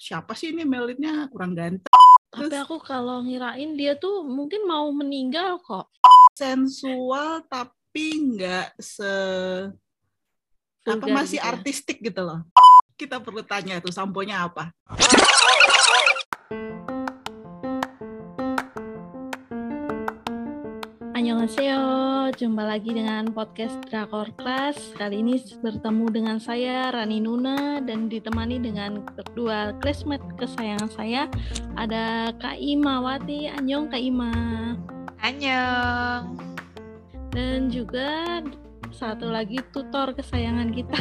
siapa 0.00 0.32
sih 0.32 0.56
ini 0.56 0.64
Melitnya 0.64 1.28
kurang 1.28 1.52
ganteng. 1.52 1.92
Tapi 2.32 2.56
aku 2.56 2.80
kalau 2.80 3.20
ngirain 3.20 3.76
dia 3.76 4.00
tuh 4.00 4.24
mungkin 4.24 4.64
mau 4.64 4.88
meninggal 4.88 5.60
kok. 5.60 5.92
Sensual 6.32 7.44
tapi 7.44 8.32
nggak 8.32 8.80
se 8.80 9.12
apa 10.88 11.04
masih 11.04 11.36
gitu 11.36 11.44
ya. 11.44 11.52
artistik 11.52 11.98
gitu 12.00 12.24
loh. 12.24 12.40
Kita 12.96 13.20
perlu 13.20 13.44
tanya 13.44 13.84
tuh 13.84 13.92
samponya 13.92 14.48
apa. 14.48 14.72
Annyeonghaseyo, 21.30 21.86
jumpa 22.42 22.66
lagi 22.66 22.90
dengan 22.90 23.30
podcast 23.30 23.78
Drakor 23.86 24.34
Class. 24.34 24.74
Kali 24.98 25.22
ini 25.22 25.38
bertemu 25.62 26.10
dengan 26.10 26.42
saya 26.42 26.90
Rani 26.90 27.22
Nuna 27.22 27.78
dan 27.78 28.10
ditemani 28.10 28.58
dengan 28.58 29.06
kedua 29.14 29.78
classmate 29.78 30.26
kesayangan 30.42 30.90
saya 30.90 31.30
ada 31.78 32.34
Kak 32.34 32.58
Ima 32.58 32.98
Wati. 32.98 33.46
Annyeong 33.46 33.94
Kak 33.94 34.02
Ima. 34.02 34.34
Annyeong. 35.22 36.34
Dan 37.30 37.70
juga 37.70 38.42
satu 38.90 39.30
lagi 39.30 39.62
tutor 39.70 40.10
kesayangan 40.10 40.74
kita 40.74 40.98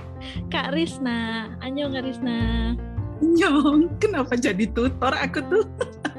Kak 0.54 0.78
Risna. 0.78 1.50
Annyeong 1.58 1.98
Kak 1.98 2.06
Risna. 2.06 2.38
Nyong, 3.18 3.98
kenapa 3.98 4.38
jadi 4.38 4.62
tutor 4.70 5.10
aku 5.10 5.42
tuh? 5.50 5.66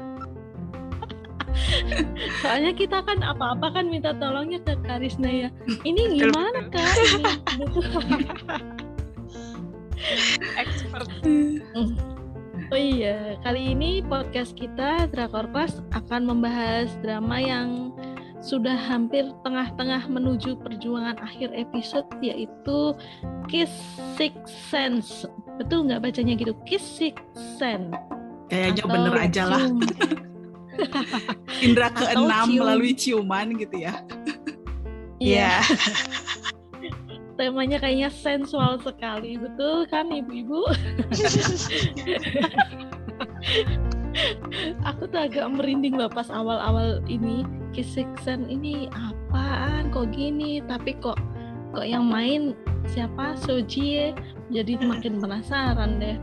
Soalnya 2.42 2.72
kita 2.74 3.02
kan 3.02 3.22
apa-apa 3.22 3.80
kan 3.80 3.86
minta 3.90 4.14
tolongnya 4.16 4.60
ke 4.62 4.74
Kak 4.84 5.00
Risna 5.00 5.30
ya. 5.30 5.48
Ini 5.86 6.02
gimana. 6.18 6.68
Kak? 6.70 6.94
Ini. 6.98 7.24
Expert. 10.60 11.08
Oh 12.72 12.80
iya, 12.80 13.38
kali 13.44 13.76
ini 13.76 14.02
podcast 14.02 14.56
kita 14.56 15.06
Drakor 15.12 15.46
Class 15.52 15.78
akan 15.94 16.26
membahas 16.26 16.90
drama 17.04 17.38
yang 17.38 17.94
sudah 18.44 18.76
hampir 18.76 19.24
tengah-tengah 19.40 20.04
menuju 20.10 20.60
perjuangan 20.60 21.16
akhir 21.24 21.48
episode 21.56 22.04
yaitu 22.20 22.92
Kiss 23.48 23.72
Six 24.20 24.36
Sense. 24.68 25.24
Betul 25.56 25.88
nggak 25.88 26.04
bacanya 26.04 26.36
gitu? 26.36 26.52
Kiss 26.68 26.84
Six 26.84 27.16
Sense. 27.56 27.96
Kayaknya 28.52 28.82
Atau 28.84 28.92
bener 28.92 29.14
aja 29.16 29.42
lah. 29.48 29.64
Indra 31.64 31.88
keenam 31.92 32.50
melalui 32.54 32.92
ciuman 32.94 33.54
gitu 33.58 33.84
ya. 33.84 33.94
Iya, 35.22 35.62
temanya 37.38 37.78
kayaknya 37.78 38.10
sensual 38.10 38.78
sekali. 38.82 39.38
Betul 39.38 39.86
kan 39.90 40.10
ibu-ibu? 40.10 40.64
Aku 44.86 45.10
tuh 45.10 45.26
agak 45.26 45.50
merinding 45.50 45.98
loh 45.98 46.10
pas 46.10 46.30
awal-awal 46.30 47.02
ini. 47.10 47.42
Kisiksen 47.74 48.46
ini 48.46 48.86
apaan? 48.94 49.90
Kok 49.90 50.14
gini? 50.14 50.62
Tapi 50.62 50.94
kok 51.02 51.18
kok 51.74 51.86
yang 51.86 52.06
main 52.06 52.54
siapa? 52.86 53.34
Soji 53.34 54.14
jadi 54.54 54.78
makin 54.78 55.18
penasaran 55.18 55.98
deh. 55.98 56.14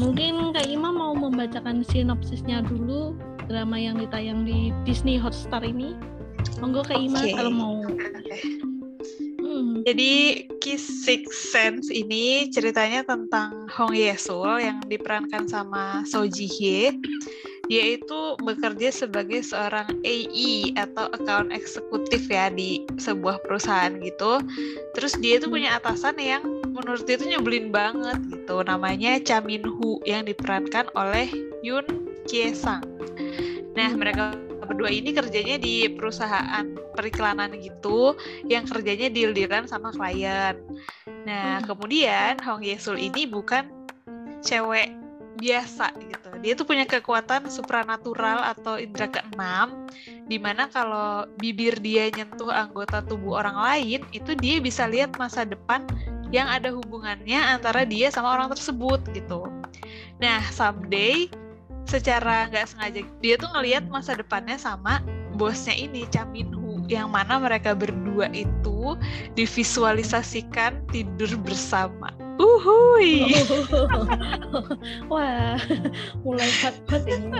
Mungkin 0.00 0.56
Kak 0.56 0.64
Ima 0.70 0.88
mau 0.88 1.12
membacakan 1.12 1.84
sinopsisnya 1.84 2.64
dulu 2.64 3.12
drama 3.46 3.78
yang 3.78 3.96
ditayang 3.98 4.42
di 4.42 4.74
Disney 4.82 5.16
Hotstar 5.16 5.62
ini 5.62 5.94
monggo 6.58 6.82
Kak 6.86 6.98
Ima 6.98 7.22
Oke. 7.22 7.32
kalau 7.34 7.52
mau. 7.52 7.76
Hmm, 9.46 9.86
Jadi 9.86 10.44
Kiss 10.58 10.82
Six 10.82 11.30
Sense 11.54 11.86
ini 11.94 12.50
ceritanya 12.50 13.06
tentang 13.06 13.70
Hong 13.70 13.94
Yesul 13.94 14.58
yang 14.58 14.82
diperankan 14.90 15.46
sama 15.46 16.02
So 16.02 16.26
Ji 16.26 16.50
Hye. 16.50 16.98
Dia 17.66 17.98
itu 17.98 18.38
bekerja 18.42 18.94
sebagai 18.94 19.42
seorang 19.42 19.90
AE 20.06 20.74
atau 20.78 21.10
account 21.10 21.50
eksekutif 21.50 22.30
ya 22.30 22.46
di 22.50 22.86
sebuah 22.98 23.42
perusahaan 23.42 23.90
gitu. 24.02 24.38
Terus 24.94 25.18
dia 25.18 25.42
itu 25.42 25.50
punya 25.50 25.74
atasan 25.78 26.14
yang 26.18 26.46
menurut 26.70 27.02
dia 27.06 27.18
itu 27.18 27.26
nyebelin 27.26 27.74
banget 27.74 28.22
gitu. 28.30 28.62
Namanya 28.62 29.18
Cha 29.22 29.42
Min 29.42 29.66
Hu 29.66 29.98
yang 30.06 30.26
diperankan 30.26 30.90
oleh 30.94 31.26
Yoon 31.66 31.86
Kye 32.30 32.54
Sang. 32.54 32.86
Nah, 33.76 33.90
mereka 33.92 34.32
berdua 34.66 34.90
ini 34.90 35.12
kerjanya 35.14 35.60
di 35.60 35.86
perusahaan 35.92 36.66
periklanan 36.96 37.54
gitu 37.60 38.16
yang 38.48 38.66
kerjanya 38.66 39.12
deal-dealan 39.12 39.68
sama 39.68 39.92
klien. 39.94 40.58
Nah, 41.28 41.60
Hmm. 41.62 41.66
kemudian 41.68 42.40
Hong 42.42 42.64
Yesul 42.64 42.98
ini 42.98 43.28
bukan 43.28 43.68
cewek 44.42 44.90
biasa 45.36 45.92
gitu. 46.00 46.30
Dia 46.40 46.52
tuh 46.56 46.64
punya 46.64 46.88
kekuatan 46.88 47.52
supranatural 47.52 48.56
atau 48.56 48.80
indera 48.80 49.12
keenam 49.12 49.86
di 50.26 50.40
mana 50.40 50.66
kalau 50.66 51.28
bibir 51.36 51.76
dia 51.78 52.08
nyentuh 52.08 52.48
anggota 52.48 53.04
tubuh 53.04 53.38
orang 53.44 53.60
lain, 53.60 54.00
itu 54.10 54.32
dia 54.34 54.58
bisa 54.58 54.88
lihat 54.88 55.14
masa 55.20 55.44
depan 55.44 55.84
yang 56.34 56.50
ada 56.50 56.74
hubungannya 56.74 57.38
antara 57.38 57.86
dia 57.86 58.10
sama 58.10 58.34
orang 58.34 58.50
tersebut 58.50 58.98
gitu. 59.14 59.46
Nah, 60.18 60.42
someday 60.50 61.30
secara 61.86 62.50
nggak 62.50 62.66
sengaja 62.66 63.00
dia 63.22 63.34
tuh 63.38 63.50
ngelihat 63.54 63.86
masa 63.86 64.18
depannya 64.18 64.58
sama 64.58 65.00
bosnya 65.38 65.72
ini 65.72 66.04
Cha 66.10 66.26
Min 66.26 66.50
Hu 66.50 66.66
yang 66.86 67.10
mana 67.10 67.38
mereka 67.38 67.74
berdua 67.74 68.30
itu 68.30 68.94
divisualisasikan 69.34 70.86
tidur 70.94 71.30
bersama. 71.42 72.14
Uhuy. 72.36 73.32
Wah, 75.12 75.56
mulai 76.22 76.50
hot-hot 76.62 77.02
ini. 77.08 77.32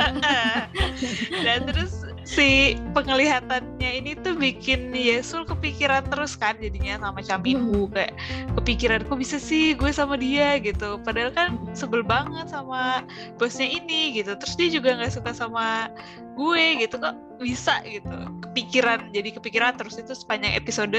Dan 1.44 1.60
terus 1.68 2.02
si 2.26 2.74
penglihatannya 2.90 4.02
ini 4.02 4.18
tuh 4.18 4.34
bikin 4.34 4.90
Yesul 4.90 5.46
kepikiran 5.46 6.10
terus 6.10 6.34
kan 6.34 6.58
jadinya 6.58 6.98
sama 6.98 7.22
Min 7.38 7.62
Hu 7.70 7.86
kayak 7.86 8.18
kepikiran 8.58 9.06
kok 9.06 9.14
bisa 9.22 9.38
sih 9.38 9.78
gue 9.78 9.94
sama 9.94 10.18
dia 10.18 10.58
gitu. 10.58 10.98
Padahal 11.06 11.30
kan 11.30 11.54
sebel 11.70 12.02
banget 12.02 12.50
sama 12.50 13.06
bosnya 13.38 13.70
ini 13.70 14.18
gitu. 14.18 14.34
Terus 14.34 14.54
dia 14.58 14.68
juga 14.74 14.98
nggak 14.98 15.14
suka 15.14 15.30
sama 15.30 15.86
gue 16.34 16.82
gitu 16.82 16.98
kok 16.98 17.14
bisa 17.38 17.78
gitu. 17.86 18.18
Kepikiran 18.50 19.14
jadi 19.14 19.30
kepikiran 19.30 19.78
terus 19.78 19.94
itu 19.94 20.10
sepanjang 20.10 20.58
episode 20.58 20.98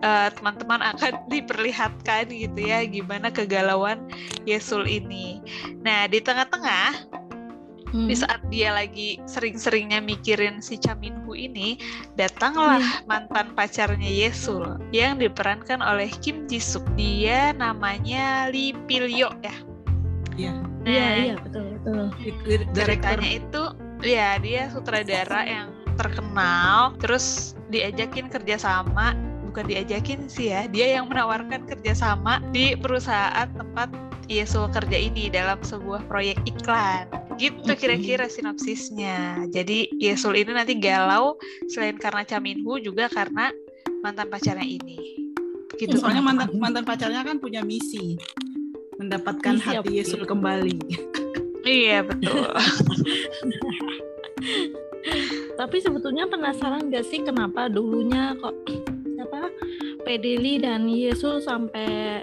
eh, 0.00 0.28
teman-teman 0.32 0.80
akan 0.96 1.12
diperlihatkan 1.32 2.32
gitu 2.32 2.60
ya 2.64 2.88
gimana 2.88 3.28
kegalauan 3.28 4.00
Yesul 4.48 4.88
ini. 4.88 5.44
Nah, 5.84 6.08
di 6.08 6.24
tengah-tengah 6.24 7.23
Hmm. 7.94 8.10
di 8.10 8.18
saat 8.18 8.42
dia 8.50 8.74
lagi 8.74 9.22
sering-seringnya 9.22 10.02
mikirin 10.02 10.58
si 10.58 10.74
Cha 10.74 10.98
Min 10.98 11.14
Hu 11.22 11.38
ini, 11.38 11.78
datanglah 12.18 12.82
Iya. 12.82 13.06
mantan 13.06 13.54
pacarnya 13.54 14.10
Yesul 14.10 14.82
yang 14.90 15.22
diperankan 15.22 15.78
oleh 15.78 16.10
Kim 16.18 16.50
Ji 16.50 16.58
Suk. 16.58 16.82
Dia 16.98 17.54
namanya 17.54 18.50
Lee 18.50 18.74
Pil 18.90 19.06
ya. 19.06 19.30
Iya. 20.34 20.58
Nah, 20.58 20.90
Iya, 20.90 21.06
iya, 21.22 21.34
betul, 21.38 21.78
betul. 21.78 22.04
Ceritanya 22.74 23.30
itu 23.30 23.62
ya 24.02 24.42
dia 24.42 24.66
sutradara 24.74 25.46
yang 25.46 25.70
terkenal, 25.94 26.98
terus 26.98 27.54
diajakin 27.70 28.26
kerjasama 28.26 29.14
bukan 29.46 29.70
diajakin 29.70 30.26
sih 30.26 30.50
ya, 30.50 30.66
dia 30.66 30.98
yang 30.98 31.06
menawarkan 31.06 31.62
kerjasama 31.70 32.42
di 32.50 32.74
perusahaan 32.74 33.46
tempat 33.54 33.86
Yesul 34.26 34.66
kerja 34.74 34.98
ini 34.98 35.30
dalam 35.30 35.62
sebuah 35.62 36.10
proyek 36.10 36.42
iklan. 36.42 37.06
Gitu 37.38 37.70
kira-kira 37.74 38.26
sinopsisnya. 38.30 39.48
Jadi 39.50 39.90
Yesul 39.98 40.38
ini 40.38 40.54
nanti 40.54 40.78
galau 40.78 41.36
selain 41.70 41.98
karena 41.98 42.22
Cha 42.22 42.38
Min 42.38 42.62
Hu 42.62 42.78
juga 42.78 43.10
karena 43.10 43.50
mantan 44.02 44.30
pacarnya 44.30 44.64
ini. 44.64 45.26
Gitu. 45.74 45.98
Soalnya 45.98 46.22
mantan 46.22 46.54
mantan 46.56 46.84
pacarnya 46.86 47.26
kan 47.26 47.42
punya 47.42 47.66
misi 47.66 48.14
mendapatkan 48.98 49.58
Misi 49.58 49.66
apa 49.74 49.82
hati 49.82 49.92
Yesul 49.98 50.22
kembali. 50.22 50.78
Iya 51.64 52.04
betul. 52.04 52.44
Tapi 55.60 55.76
sebetulnya 55.80 56.28
penasaran 56.28 56.92
gak 56.92 57.06
sih 57.08 57.24
kenapa 57.24 57.72
dulunya 57.72 58.36
kok 58.36 58.52
siapa 59.16 59.48
Pedeli 60.04 60.60
dan 60.60 60.84
Yesus 60.90 61.48
sampai 61.48 62.20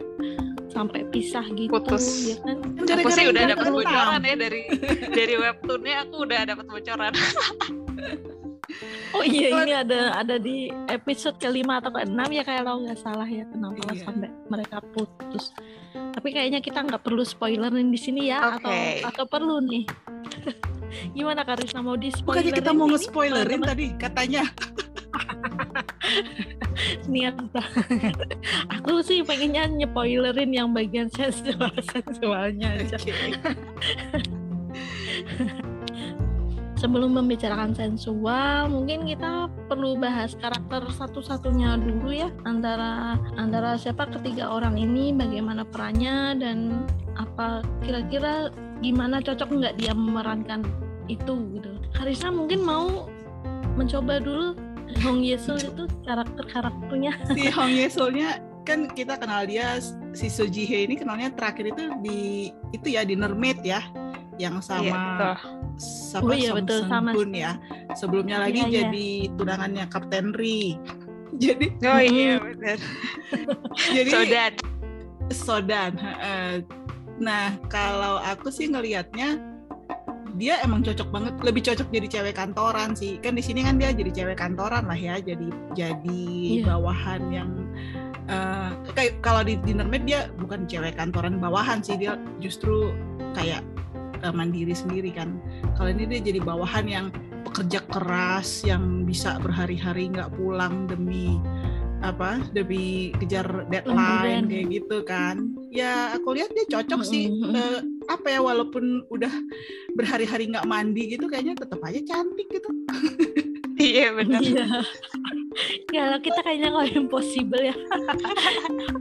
sampai 0.72 1.04
pisah 1.12 1.46
gitu 1.52 1.70
Putus. 1.70 2.32
ya 2.32 2.38
kan? 2.42 2.58
aku 2.80 3.10
sih 3.12 3.28
udah 3.28 3.44
dapat 3.52 3.68
bocoran 3.70 4.22
ya 4.24 4.36
dari 4.40 4.62
dari 5.12 5.36
webtoonnya 5.38 5.96
aku 6.08 6.16
udah 6.24 6.40
dapat 6.48 6.66
bocoran. 6.66 7.14
Oh 9.12 9.20
iya 9.28 9.52
ini 9.52 9.76
ada 9.76 10.16
ada 10.16 10.40
di 10.40 10.72
episode 10.88 11.36
kelima 11.36 11.84
atau 11.84 11.92
keenam 11.92 12.32
ya 12.32 12.40
kalau 12.48 12.80
nggak 12.88 12.96
salah 13.04 13.28
ya 13.28 13.44
kenapa 13.52 13.84
Iya. 13.92 14.08
sampai 14.08 14.32
mereka 14.48 14.80
putus. 14.96 15.52
Tapi 15.92 16.32
kayaknya 16.32 16.64
kita 16.64 16.80
nggak 16.80 17.04
perlu 17.04 17.20
spoilerin 17.28 17.92
di 17.92 18.00
sini 18.00 18.32
ya 18.32 18.56
atau 18.56 18.72
Oke. 18.72 19.04
atau 19.04 19.26
perlu 19.28 19.60
nih. 19.68 19.84
Gimana 21.16 21.44
Karisna 21.44 21.84
mau 21.84 22.00
di 22.00 22.16
spoilerin? 22.16 22.48
Bukannya 22.48 22.54
kita 22.56 22.72
mau 22.72 22.88
nge-spoilerin 22.88 23.62
tadi 23.64 23.86
katanya. 24.00 24.44
niat. 27.12 27.36
Banget 27.52 28.16
aku 28.70 29.02
sih 29.06 29.24
pengennya 29.26 29.68
nyepoilerin 29.68 30.54
yang 30.54 30.74
bagian 30.74 31.10
sensual 31.12 31.72
sensualnya 31.94 32.70
aja. 32.78 32.98
Oke. 32.98 33.14
sebelum 36.82 37.14
membicarakan 37.14 37.78
sensual 37.78 38.66
mungkin 38.66 39.06
kita 39.06 39.46
perlu 39.70 40.02
bahas 40.02 40.34
karakter 40.34 40.82
satu-satunya 40.90 41.78
dulu 41.78 42.10
ya 42.10 42.34
antara 42.50 43.22
antara 43.38 43.78
siapa 43.78 44.10
ketiga 44.10 44.50
orang 44.50 44.82
ini 44.82 45.14
bagaimana 45.14 45.62
perannya 45.62 46.42
dan 46.42 46.90
apa 47.22 47.62
kira-kira 47.86 48.50
gimana 48.82 49.22
cocok 49.22 49.62
nggak 49.62 49.78
dia 49.78 49.94
memerankan 49.94 50.66
itu 51.06 51.38
gitu. 51.54 51.70
Karisa 51.94 52.34
mungkin 52.34 52.66
mau 52.66 53.06
mencoba 53.78 54.18
dulu 54.18 54.58
Hong 55.00 55.24
Yesul 55.24 55.58
itu 55.60 55.84
karakter-karakternya 56.04 57.12
si 57.38 57.48
Hong 57.50 57.72
Yesulnya 57.72 58.38
kan 58.62 58.92
kita 58.94 59.18
kenal 59.18 59.50
dia 59.50 59.82
si 60.14 60.30
So 60.30 60.46
Ji 60.46 60.70
Hye 60.70 60.86
ini 60.86 60.94
kenalnya 60.94 61.34
terakhir 61.34 61.74
itu 61.74 61.84
di 62.06 62.52
itu 62.72 62.88
ya 62.94 63.02
di 63.02 63.18
Mermaid 63.18 63.64
ya 63.66 63.82
yang 64.38 64.58
Iya, 64.58 64.66
sama 64.66 64.94
betul. 64.94 65.34
sama 65.82 66.30
Oh 66.30 66.36
iya, 66.38 66.52
betul, 66.54 66.80
sama. 66.86 67.10
Ya 67.34 67.52
sebelumnya 67.98 68.38
lagi 68.42 68.62
Iya, 68.62 68.68
iya. 68.70 68.76
jadi 68.86 69.10
tunangannya 69.38 69.86
Kapten 69.90 70.34
Ri 70.38 70.78
jadi 71.44 71.66
Oh 71.90 72.02
iya 72.02 72.38
benar. 72.38 72.78
jadi 73.98 74.10
Sodan. 74.12 74.54
Sodan 75.32 75.92
heeh. 75.98 76.52
nah 77.22 77.54
kalau 77.70 78.18
aku 78.22 78.50
sih 78.50 78.70
ngelihatnya 78.70 79.38
dia 80.36 80.60
emang 80.62 80.82
cocok 80.82 81.10
banget 81.10 81.34
lebih 81.42 81.62
cocok 81.66 81.88
jadi 81.90 82.08
cewek 82.08 82.36
kantoran 82.36 82.94
sih 82.94 83.18
kan 83.20 83.36
di 83.36 83.44
sini 83.44 83.62
kan 83.62 83.76
dia 83.76 83.92
jadi 83.92 84.12
cewek 84.12 84.38
kantoran 84.38 84.86
lah 84.86 84.98
ya 84.98 85.18
jadi 85.20 85.48
jadi 85.74 86.24
Iya. 86.62 86.66
bawahan 86.68 87.22
yang 87.32 87.50
eh, 88.28 88.70
kayak 88.94 89.20
kalau 89.20 89.42
di 89.42 89.56
dinner 89.62 89.88
Maid 89.88 90.06
dia 90.06 90.28
bukan 90.38 90.66
cewek 90.66 90.96
kantoran 90.96 91.38
bawahan 91.38 91.82
sih 91.82 91.96
dia 91.96 92.16
justru 92.40 92.92
kayak 93.34 93.64
eh, 94.22 94.34
mandiri 94.34 94.72
sendiri 94.72 95.12
kan 95.12 95.40
kalau 95.76 95.92
ini 95.92 96.08
dia 96.08 96.20
jadi 96.22 96.40
bawahan 96.40 96.86
yang 96.88 97.06
pekerja 97.42 97.82
keras 97.90 98.62
yang 98.64 99.04
bisa 99.04 99.36
berhari-hari 99.42 100.08
nggak 100.08 100.32
pulang 100.38 100.86
demi 100.88 101.42
apa 102.02 102.42
demi 102.50 103.14
kejar 103.22 103.46
deadline 103.70 103.94
Lemburan. 103.94 104.44
kayak 104.50 104.66
gitu 104.74 104.98
kan 105.06 105.36
ya 105.70 106.18
aku 106.18 106.34
lihat 106.34 106.50
dia 106.52 106.66
cocok 106.68 107.02
sih. 107.06 107.30
Apa 108.12 108.28
ya 108.28 108.40
walaupun 108.40 108.84
udah 109.08 109.32
berhari-hari 109.94 110.52
nggak 110.52 110.68
mandi 110.68 111.16
gitu 111.16 111.26
kayaknya 111.26 111.56
tetap 111.56 111.80
aja 111.82 112.00
cantik 112.04 112.48
gitu 112.48 112.68
Iya 113.76 114.14
benar. 114.14 114.46
Iya. 114.46 114.66
Ya 115.90 116.04
kita 116.22 116.46
kayaknya 116.46 116.70
kalau 116.70 116.86
impossible 116.86 117.64
ya. 117.66 117.74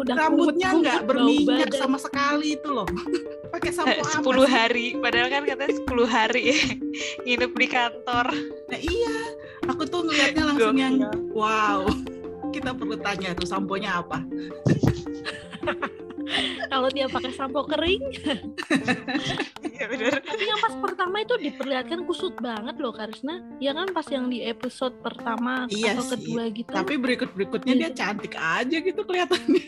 Udah 0.00 0.14
rambutnya 0.16 0.72
nggak 0.72 1.00
berminyak 1.04 1.68
sama 1.74 2.00
sekali 2.00 2.56
itu 2.56 2.70
loh 2.70 2.88
pakai 3.52 3.70
sampo 3.70 3.92
Eh, 3.92 4.00
apa 4.00 4.24
10 4.24 4.24
sih? 4.24 4.48
hari, 4.48 4.86
padahal 4.96 5.28
kan 5.28 5.42
katanya 5.44 5.74
10 5.84 6.06
hari 6.06 6.44
nginep 7.26 7.52
di 7.52 7.66
kantor. 7.68 8.26
nah 8.70 8.80
iya 8.80 9.16
aku 9.66 9.82
tuh 9.84 10.00
ngelihatnya 10.00 10.44
langsung 10.48 10.76
yang 10.78 10.96
wow 11.30 11.84
kita 12.50 12.70
perlu 12.72 12.96
tanya 12.96 13.34
tuh 13.34 13.46
samponya 13.46 14.00
apa 14.00 14.22
Kalau 16.66 16.88
dia 16.88 17.06
pakai 17.06 17.32
sampo 17.32 17.64
kering, 17.64 18.02
Iya 19.64 19.84
benar. 19.86 20.20
tapi 20.20 20.44
yang 20.44 20.60
pas 20.60 20.74
pertama 20.78 21.16
itu 21.18 21.34
diperlihatkan 21.36 22.04
kusut 22.04 22.36
banget 22.38 22.76
loh 22.76 22.92
Karisna. 22.92 23.40
Ya 23.56 23.72
kan 23.72 23.88
pas 23.88 24.04
yang 24.06 24.28
di 24.28 24.42
episode 24.42 24.94
pertama 24.98 25.64
Iya 25.66 25.94
atau 25.94 26.04
sih, 26.04 26.12
kedua 26.16 26.42
gitu. 26.48 26.70
tapi 26.70 26.94
berikut 26.94 27.32
berikutnya 27.32 27.74
dia 27.76 27.90
cantik 27.90 28.34
aja 28.34 28.76
gitu 28.76 29.00
kelihatannya 29.00 29.64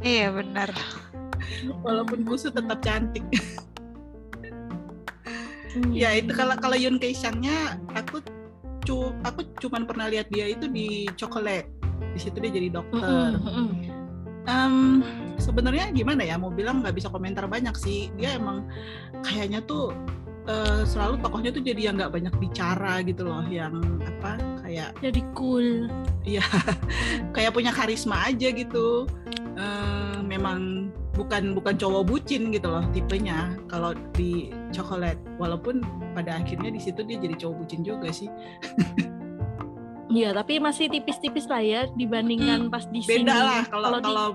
Iya 0.00 0.26
benar. 0.30 0.70
walaupun 1.80 2.22
kusut 2.22 2.52
tetap 2.52 2.78
cantik 2.80 3.24
Hmm. 5.70 5.94
ya 5.94 6.10
itu 6.12 6.34
kalau 6.34 6.58
kalau 6.58 6.74
Yun 6.74 6.98
Kei 6.98 7.14
Shangnya 7.14 7.78
aku 7.94 8.18
cu 8.82 9.14
aku 9.22 9.46
cuman 9.60 9.86
pernah 9.86 10.10
lihat 10.10 10.26
dia 10.26 10.50
itu 10.50 10.66
di 10.66 11.06
Chocolate 11.14 11.70
di 12.10 12.18
situ 12.18 12.42
dia 12.42 12.50
jadi 12.50 12.74
dokter. 12.74 13.38
Em, 14.48 15.04
sebenarnya 15.36 15.92
gimana 15.92 16.22
ya 16.24 16.40
mau 16.40 16.52
bilang 16.52 16.80
nggak 16.80 16.96
bisa 16.96 17.08
komentar 17.12 17.44
banyak 17.48 17.74
sih. 17.76 18.08
Dia 18.16 18.36
emang 18.40 18.64
kayaknya 19.24 19.60
tuh 19.64 19.92
eh, 20.48 20.82
selalu 20.88 21.20
tokohnya 21.20 21.50
tuh 21.52 21.62
jadi 21.64 21.90
yang 21.90 21.94
nggak 22.00 22.12
banyak 22.12 22.34
bicara 22.40 23.04
gitu 23.04 23.28
loh 23.28 23.44
yang 23.48 23.76
apa 24.04 24.40
kayak 24.64 24.94
Jadi 25.02 25.20
cool. 25.34 25.90
kayak 27.34 27.52
punya 27.52 27.72
karisma 27.74 28.28
aja 28.28 28.48
gitu. 28.52 29.08
Eh, 29.56 30.18
memang 30.24 30.92
bukan 31.10 31.52
bukan 31.52 31.74
cowok 31.76 32.06
bucin 32.06 32.48
gitu 32.54 32.70
loh 32.70 32.84
tipenya 32.94 33.56
kalau 33.68 33.92
di 34.16 34.54
coklat. 34.72 35.20
Walaupun 35.36 35.84
pada 36.12 36.42
akhirnya 36.42 36.70
di 36.74 36.80
situ 36.80 37.02
dia 37.06 37.18
jadi 37.18 37.34
cowok 37.38 37.54
bucin 37.64 37.80
juga 37.86 38.10
sih 38.10 38.28
Iya, 40.10 40.34
tapi 40.34 40.58
masih 40.58 40.90
tipis-tipis 40.90 41.46
lah 41.46 41.62
ya 41.62 41.86
dibandingkan 41.94 42.66
pas 42.66 42.84
di 42.90 42.98
sini. 43.00 43.22
Hmm, 43.22 43.30
beda 43.30 43.36
lah 43.38 43.62
kalau 43.70 43.88
di- 43.94 44.02
kalau 44.04 44.28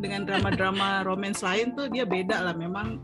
dengan 0.00 0.20
drama-drama 0.26 0.88
romance 1.08 1.44
lain 1.44 1.76
tuh 1.76 1.86
dia 1.92 2.08
beda 2.08 2.40
lah 2.42 2.54
memang 2.56 2.98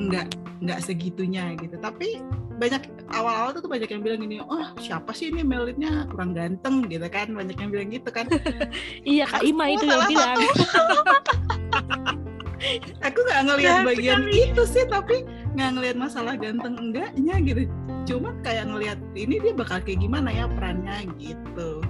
nggak 0.00 0.26
nggak 0.64 0.80
segitunya 0.80 1.52
gitu. 1.60 1.76
Tapi 1.76 2.24
banyak 2.56 2.88
awal-awal 3.12 3.56
tuh 3.56 3.64
banyak 3.68 3.88
yang 3.88 4.04
bilang 4.04 4.20
gini 4.20 4.36
oh 4.40 4.72
siapa 4.80 5.12
sih 5.12 5.28
ini 5.28 5.44
Melitnya? 5.44 6.08
Kurang 6.08 6.32
ganteng 6.32 6.88
gitu 6.88 7.04
kan. 7.12 7.28
Banyak 7.32 7.56
yang 7.60 7.70
bilang 7.70 7.88
gitu 7.92 8.08
kan. 8.08 8.24
Iya, 9.04 9.28
Kak 9.28 9.44
Ima 9.44 9.68
itu 9.68 9.84
yang 9.84 10.04
bilang. 10.08 10.38
aku 13.00 13.18
nggak 13.20 13.40
ngelihat 13.42 13.74
Jahat 13.74 13.88
bagian 13.88 14.22
itu 14.28 14.62
sih 14.64 14.84
tapi 14.84 15.24
nggak 15.52 15.70
ngelihat 15.72 15.96
masalah 15.96 16.34
ganteng 16.34 16.76
enggaknya 16.76 17.34
gitu 17.40 17.62
cuma 18.06 18.32
kayak 18.40 18.66
ngelihat 18.66 18.98
ini 19.14 19.38
dia 19.38 19.52
bakal 19.52 19.78
kayak 19.78 19.98
gimana 19.98 20.28
ya 20.28 20.44
perannya 20.46 21.08
gitu 21.16 21.80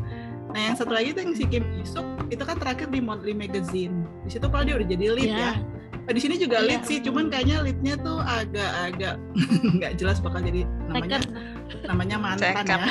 nah 0.50 0.60
yang 0.60 0.74
satu 0.74 0.90
lagi 0.90 1.10
tuh 1.10 1.22
yang 1.22 1.34
si 1.34 1.44
Kim 1.44 1.62
Isuk 1.76 2.02
itu 2.26 2.40
kan 2.40 2.56
terakhir 2.56 2.88
di 2.88 2.98
Monthly 2.98 3.32
Magazine 3.32 4.02
di 4.22 4.30
situ 4.30 4.46
kalau 4.46 4.62
dia 4.62 4.74
udah 4.74 4.88
jadi 4.88 5.06
lead 5.10 5.30
Iya. 5.30 5.38
ya 5.38 5.54
Nah, 6.00 6.16
di 6.16 6.20
sini 6.20 6.34
juga 6.36 6.58
Iya. 6.58 6.66
lead 6.66 6.82
sih 6.84 6.98
cuman 6.98 7.30
kayaknya 7.30 7.56
leadnya 7.62 7.94
tuh 7.96 8.18
agak-agak 8.18 9.14
nggak 9.78 9.92
jelas 9.94 10.18
bakal 10.18 10.40
jadi 10.40 10.66
namanya 10.88 11.18
Second. 11.20 11.86
namanya 11.86 12.16
mantan 12.18 12.50
Second. 12.52 12.66
ya 12.72 12.90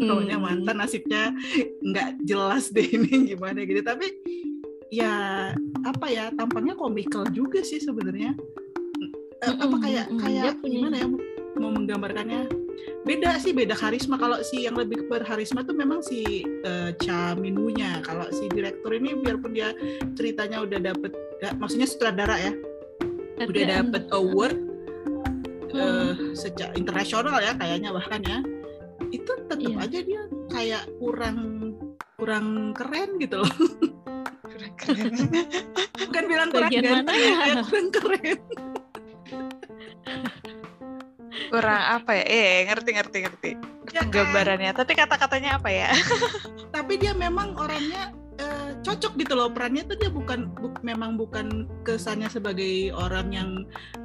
namanya 0.00 0.36
Hmm. 0.38 0.44
mantan 0.44 0.76
nasibnya 0.78 1.22
nggak 1.82 2.08
jelas 2.24 2.70
deh 2.70 2.86
ini 2.86 3.28
gimana 3.28 3.60
gitu 3.62 3.82
tapi 3.82 4.08
ya 4.88 5.12
apa 5.82 6.06
ya 6.06 6.32
tampangnya 6.32 6.72
komikal 6.72 7.24
juga 7.28 7.60
sih 7.60 7.78
sebenarnya 7.78 8.32
Eh, 9.38 9.54
apa 9.54 9.76
kayak 9.78 10.06
kayak 10.18 10.58
punya- 10.58 10.72
gimana 10.82 10.96
ya 10.98 11.06
mau 11.54 11.70
menggambarkannya 11.70 12.50
beda 13.04 13.38
sih 13.38 13.50
beda 13.50 13.70
karisma 13.72 14.14
kalau 14.14 14.42
si 14.42 14.66
yang 14.66 14.74
lebih 14.74 15.06
berkarisma 15.06 15.62
tuh 15.62 15.74
memang 15.74 16.00
si 16.00 16.42
eh, 16.42 16.90
Cha 16.96 17.34
Minwoo-nya 17.34 18.02
kalau 18.02 18.26
si 18.30 18.46
direktur 18.48 18.90
ini 18.92 19.14
biarpun 19.14 19.54
dia 19.54 19.70
ceritanya 20.14 20.58
udah 20.60 20.78
dapet 20.84 21.14
ya, 21.38 21.54
maksudnya 21.54 21.86
sutradara 21.86 22.34
ya 22.36 22.52
udah 23.38 23.46
Hargaan. 23.46 23.70
dapet 23.86 24.02
award 24.10 24.56
Hmm. 25.68 25.78
eh, 25.78 26.12
sejak 26.32 26.74
internasional 26.74 27.38
ya 27.38 27.52
kayaknya 27.54 27.92
bahkan 27.92 28.20
ya 28.24 28.38
itu 29.10 29.30
tetap 29.46 29.58
Iya. 29.60 29.76
aja 29.78 29.98
dia 30.00 30.22
kayak 30.48 30.82
kurang 30.98 31.38
kurang 32.16 32.46
keren 32.74 33.18
gitu 33.18 33.38
loh. 33.38 33.52
bukan 36.08 36.24
bilang 36.26 36.48
kurang 36.50 36.70
Bagian 36.70 36.84
ganteng 36.84 37.16
ya, 37.16 37.32
mananya? 37.32 37.34
kayak 37.38 37.64
kurang 37.68 37.88
keren 37.92 38.38
Kurang 41.48 41.80
apa 41.80 42.12
ya? 42.12 42.24
Eh, 42.28 42.56
ngerti 42.68 42.90
ngerti 42.92 43.18
ngerti. 43.24 43.50
Ya 43.96 44.04
kan? 44.04 44.12
Gambarannya. 44.12 44.68
Tapi 44.76 44.92
kata-katanya 44.92 45.56
apa 45.56 45.72
ya? 45.72 45.88
tapi 46.74 47.00
dia 47.00 47.16
memang 47.16 47.56
orangnya 47.56 48.12
cocok 48.78 49.12
gitu 49.16 49.34
loh 49.34 49.50
perannya 49.50 49.82
tuh 49.84 49.96
dia 49.96 50.08
bukan 50.08 50.48
bu- 50.54 50.78
memang 50.80 51.18
bukan 51.18 51.66
kesannya 51.82 52.26
sebagai 52.26 52.94
orang 52.94 53.28
yang 53.30 53.50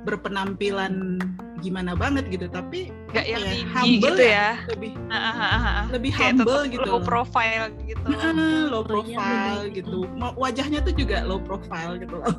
berpenampilan 0.03 1.21
gimana 1.61 1.95
banget 1.95 2.27
gitu 2.27 2.49
tapi 2.49 2.91
Nggak 3.13 3.25
yang 3.25 3.43
tinggi 3.45 3.63
humble 3.71 4.13
gitu 4.17 4.23
ya. 4.25 4.49
lebih 4.67 4.91
Ah, 5.07 5.15
ah, 5.15 5.37
ah, 5.37 5.53
ah. 5.63 5.85
lebih 5.93 6.11
Kayak 6.11 6.41
humble 6.41 6.61
gitu 6.67 6.89
low 6.89 6.99
profile 6.99 7.67
gitu. 7.85 8.07
Ah, 8.09 8.33
low 8.67 8.83
profile 8.83 9.69
gitu 9.69 9.99
wajahnya 10.35 10.79
tuh 10.81 10.93
juga 10.93 11.23
low 11.23 11.39
profile 11.39 11.95
gitu 12.01 12.19
loh 12.19 12.35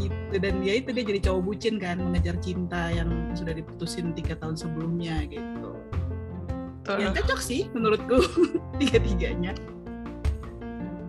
gitu 0.00 0.34
dan 0.40 0.62
dia 0.62 0.80
itu 0.80 0.94
dia 0.94 1.04
jadi 1.04 1.20
cowok 1.28 1.42
bucin 1.44 1.76
kan 1.76 2.00
mengejar 2.00 2.38
cinta 2.40 2.88
yang 2.88 3.10
sudah 3.36 3.52
diputusin 3.52 4.16
tiga 4.16 4.32
tahun 4.38 4.56
sebelumnya 4.56 5.28
gitu 5.28 5.76
Betul. 6.80 6.96
ya 6.96 7.08
cocok 7.12 7.40
sih 7.42 7.68
menurutku 7.76 8.24
tiga 8.80 8.96
tiganya 8.96 9.52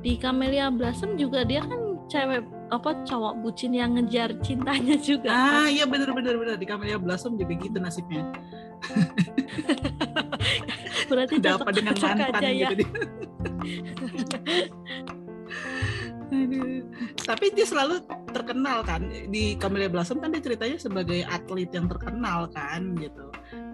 Di 0.01 0.17
Camellia 0.17 0.73
Blossom 0.73 1.13
juga 1.13 1.45
dia 1.45 1.61
kan 1.61 1.77
cewek 2.09 2.41
apa 2.71 3.03
cowok 3.03 3.33
bucin 3.39 3.71
yang 3.71 3.95
ngejar 3.95 4.33
cintanya 4.41 4.95
juga. 4.97 5.29
ah 5.29 5.63
kan. 5.63 5.67
iya 5.69 5.85
bener 5.85 6.09
bener 6.11 6.35
bener 6.35 6.55
di 6.55 6.65
Camellia 6.65 6.97
Blossom 6.97 7.35
juga 7.35 7.53
gitu 7.53 7.77
nasibnya 7.77 8.25
Berarti 11.11 11.35
cocok- 11.37 11.75
dengan 11.75 11.95
mantan 11.99 12.31
aja 12.33 12.49
ya. 12.49 12.57
gitu 12.65 12.73
dia. 12.81 12.89
Aduh. 16.31 16.87
Tapi 17.19 17.45
dia 17.51 17.67
selalu 17.67 17.99
terkenal 18.31 18.81
kan 18.87 19.03
di 19.27 19.59
Camellia 19.59 19.91
Blossom 19.91 20.17
kan 20.17 20.31
dia 20.31 20.39
ceritanya 20.39 20.79
sebagai 20.79 21.27
atlet 21.27 21.69
yang 21.69 21.91
terkenal 21.91 22.47
kan 22.49 22.95
gitu. 22.95 23.27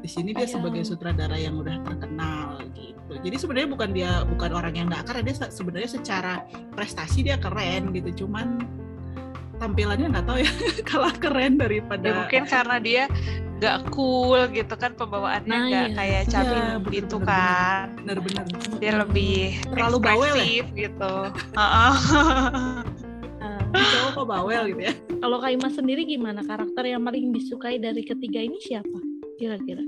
Di 0.07 0.15
sini 0.15 0.31
dia 0.31 0.47
Iya. 0.47 0.55
sebagai 0.55 0.81
sutradara 0.81 1.35
yang 1.35 1.59
udah 1.59 1.83
terkenal 1.83 2.63
gitu. 2.71 3.11
Jadi 3.19 3.35
sebenarnya 3.35 3.67
bukan 3.67 3.89
dia 3.91 4.11
bukan 4.23 4.51
orang 4.51 4.71
yang 4.71 4.87
nggak 4.87 5.03
keren 5.03 5.27
dia 5.27 5.35
se- 5.35 5.51
sebenarnya 5.51 5.89
secara 5.91 6.33
prestasi 6.71 7.19
dia 7.21 7.35
keren 7.35 7.91
gitu. 7.91 8.23
Cuman 8.23 8.63
tampilannya 9.57 10.07
nggak 10.07 10.23
tahu 10.23 10.37
ya 10.39 10.47
kalah 10.87 11.11
keren 11.11 11.59
daripada 11.59 12.07
Ya 12.07 12.13
mungkin 12.15 12.43
karena 12.45 12.77
dia 12.77 13.03
nggak 13.57 13.89
cool 13.89 14.47
gitu 14.47 14.73
kan 14.73 14.93
pembawaannya 14.93 15.49
Nah, 15.49 15.65
nggak 15.67 15.87
iya. 15.89 15.97
kayak 15.97 16.21
Iya, 16.21 16.31
Camin 16.31 16.55
bener, 16.55 16.93
gitu 16.93 17.15
bener, 17.17 17.27
kan. 17.27 17.85
bener-bener 17.97 18.43
Dia 18.79 18.91
lebih 18.97 19.37
Terlalu 19.65 19.97
bawel 19.99 20.35
ya? 20.39 20.63
gitu. 20.71 21.13
Heeh. 21.51 21.93
Nah, 23.37 23.61
cowok 23.69 24.11
kok 24.13 24.25
bawel 24.25 24.61
gitu 24.67 24.81
ya. 24.81 24.93
kalau 25.17 25.37
Kak 25.37 25.51
Ima 25.51 25.69
sendiri 25.69 26.01
gimana? 26.03 26.41
Karakter 26.41 26.87
yang 26.87 27.01
paling 27.01 27.29
disukai 27.29 27.77
dari 27.77 28.01
ketiga 28.01 28.39
ini 28.39 28.57
siapa? 28.57 28.97
Kira-kira? 29.37 29.85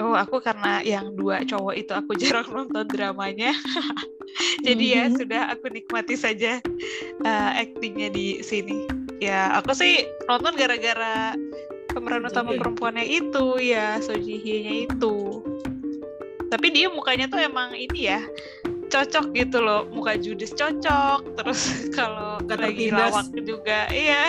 Oh, 0.00 0.16
aku 0.16 0.40
karena 0.40 0.80
yang 0.80 1.12
dua 1.12 1.44
cowok 1.44 1.74
itu 1.76 1.92
aku 1.92 2.16
jarang 2.20 2.48
nonton 2.48 2.88
dramanya. 2.88 3.52
Jadi 4.66 4.96
ya 4.96 5.04
Mhm. 5.08 5.16
sudah 5.20 5.42
aku 5.52 5.68
nikmati 5.68 6.16
saja 6.16 6.60
uh, 7.24 7.50
aktingnya 7.60 8.08
di 8.08 8.40
sini. 8.40 8.88
Ya, 9.20 9.52
aku 9.54 9.76
sih 9.76 10.02
nonton 10.26 10.56
gara-gara 10.56 11.36
pemeran 11.92 12.24
utama 12.24 12.56
perempuannya 12.56 13.04
itu 13.04 13.60
ya, 13.60 14.00
So 14.00 14.16
Ji-hye-nya 14.16 14.88
itu. 14.88 15.44
Tapi 16.48 16.66
dia 16.72 16.88
mukanya 16.88 17.28
tuh 17.28 17.40
emang 17.40 17.72
ini 17.72 18.08
ya, 18.12 18.20
cocok 18.92 19.32
gitu 19.32 19.58
loh. 19.64 19.88
Muka 19.88 20.20
judes 20.20 20.52
cocok, 20.52 21.40
terus 21.40 21.60
kalau 21.98 22.36
lagi 22.44 22.92
lawak 22.92 23.32
juga, 23.32 23.88
iya. 23.88 24.28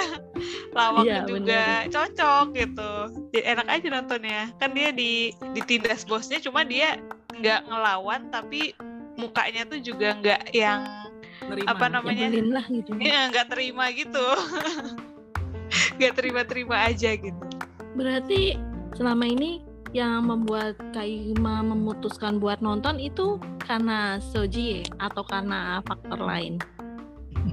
Lawaknya 0.74 1.22
Iya, 1.24 1.30
juga 1.30 1.64
cocok 1.92 2.46
gitu. 2.56 2.92
Jadi 3.36 3.44
enak 3.46 3.68
aja 3.70 3.88
nontonnya. 3.92 4.42
Kan 4.58 4.72
dia 4.74 4.90
di 4.90 5.36
ditindas 5.54 6.08
bosnya 6.08 6.40
cuma 6.40 6.64
dia 6.66 6.98
nggak 7.36 7.70
ngelawan 7.70 8.32
tapi 8.32 8.74
mukanya 9.20 9.68
tuh 9.70 9.78
juga 9.84 10.18
nggak 10.18 10.56
yang 10.56 10.82
Nerima. 11.44 11.76
Apa 11.76 11.86
namanya? 11.92 12.28
Lah 12.40 12.66
gitu. 12.72 12.96
ya 13.04 13.28
nggak 13.28 13.52
terima 13.52 13.92
gitu. 13.92 14.26
nggak 16.00 16.14
terima-terima 16.16 16.76
aja 16.88 17.10
gitu. 17.20 17.44
Berarti 18.00 18.56
selama 18.96 19.28
ini 19.28 19.73
yang 19.94 20.26
membuat 20.26 20.74
Kak 20.92 21.06
Ima 21.06 21.62
memutuskan 21.62 22.42
buat 22.42 22.60
nonton 22.60 22.98
itu 22.98 23.38
karena 23.62 24.18
Soji 24.20 24.82
atau 24.98 25.22
karena 25.22 25.80
faktor 25.86 26.18
lain? 26.18 26.58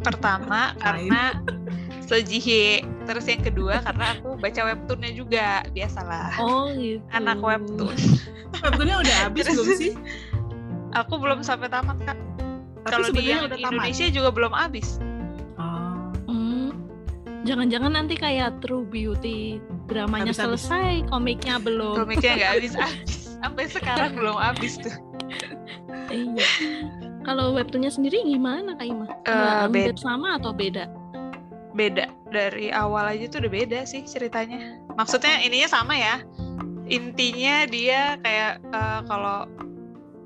Pertama 0.00 0.72
karena 0.80 1.36
Sojihye, 2.08 2.82
terus 3.04 3.28
yang 3.28 3.44
kedua 3.44 3.84
karena 3.84 4.16
aku 4.16 4.34
baca 4.40 4.60
webtoonnya 4.66 5.12
juga 5.12 5.62
biasalah. 5.70 6.40
Oh 6.40 6.72
gitu. 6.74 7.04
Anak 7.12 7.38
webtoon. 7.38 7.94
Webtoonnya 8.64 8.96
udah 8.98 9.16
habis 9.28 9.44
Terus- 9.46 9.56
belum 9.60 9.68
sih? 9.76 9.92
Aku 10.96 11.22
belum 11.22 11.44
sampai 11.46 11.70
tamat 11.70 12.02
kak. 12.02 12.18
Tapi 12.82 12.90
Kalau 12.90 13.08
di 13.14 13.30
udah 13.30 13.46
tamat. 13.60 13.70
Indonesia 13.70 14.06
juga 14.10 14.28
belum 14.34 14.50
habis. 14.56 14.98
Oh. 15.54 16.10
Hmm. 16.26 16.72
Jangan-jangan 17.46 17.92
nanti 17.94 18.16
kayak 18.18 18.58
True 18.64 18.82
Beauty 18.82 19.60
dramanya 19.90 20.30
Habis-habis. 20.30 20.62
selesai, 20.70 20.92
komiknya 21.10 21.58
belum. 21.58 21.94
Komiknya 22.06 22.32
nggak 22.38 22.50
habis-habis. 22.56 23.12
Sampai 23.42 23.64
sekarang 23.66 24.10
belum 24.14 24.36
habis 24.38 24.78
tuh. 24.78 24.94
Iya. 26.08 26.46
Kalau 27.26 27.52
webtoonnya 27.52 27.92
sendiri 27.92 28.22
gimana 28.24 28.78
Kak 28.78 28.86
Ima? 28.86 29.06
Eh, 29.26 29.34
hampir 29.66 29.92
beda. 29.92 30.00
sama 30.00 30.38
atau 30.40 30.54
beda? 30.54 30.88
Beda. 31.74 32.08
Dari 32.30 32.70
awal 32.70 33.18
aja 33.18 33.26
tuh 33.28 33.44
udah 33.46 33.52
beda 33.52 33.78
sih 33.84 34.06
ceritanya. 34.06 34.78
Maksudnya 34.94 35.42
ininya 35.42 35.68
sama 35.68 35.94
ya. 35.98 36.22
Intinya 36.90 37.66
dia 37.66 38.18
kayak 38.22 38.62
eh, 38.62 39.00
kalau 39.06 39.46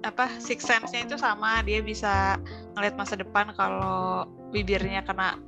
apa 0.05 0.29
six 0.37 0.69
sense-nya 0.69 1.09
itu 1.09 1.17
sama 1.17 1.65
dia 1.65 1.81
bisa 1.81 2.37
ngeliat 2.77 2.95
masa 2.95 3.17
depan 3.17 3.49
kalau 3.57 4.29
bibirnya 4.53 5.01
kena 5.01 5.41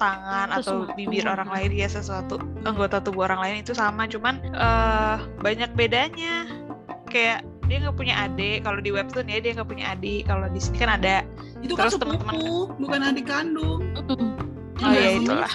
tangan 0.00 0.48
atau 0.50 0.88
Sesuatu. 0.88 0.96
bibir 0.96 1.28
orang 1.28 1.46
lain 1.46 1.70
ya 1.70 1.86
sesuatu 1.86 2.40
anggota 2.64 2.98
tubuh 2.98 3.28
orang 3.28 3.40
lain 3.44 3.56
itu 3.60 3.76
sama 3.76 4.08
cuman 4.08 4.40
eh 4.48 5.16
banyak 5.38 5.70
bedanya 5.76 6.48
kayak 7.06 7.44
dia 7.68 7.76
nggak 7.78 7.94
punya 7.94 8.14
adik 8.18 8.64
kalau 8.64 8.80
di 8.80 8.90
webtoon 8.90 9.28
ya 9.28 9.38
dia 9.38 9.52
nggak 9.52 9.68
punya 9.68 9.92
adik 9.92 10.26
kalau 10.26 10.48
di 10.48 10.58
sini 10.58 10.76
kan 10.76 10.90
ada 10.96 11.22
Itu 11.60 11.76
kan 11.76 11.86
sepupu, 11.86 12.16
teman-teman- 12.18 12.72
bukan 12.80 13.00
adik 13.04 13.26
kandung. 13.28 13.82
Oh, 14.80 14.88
ya 14.88 14.96
Iya, 14.96 15.10
itulah. 15.20 15.52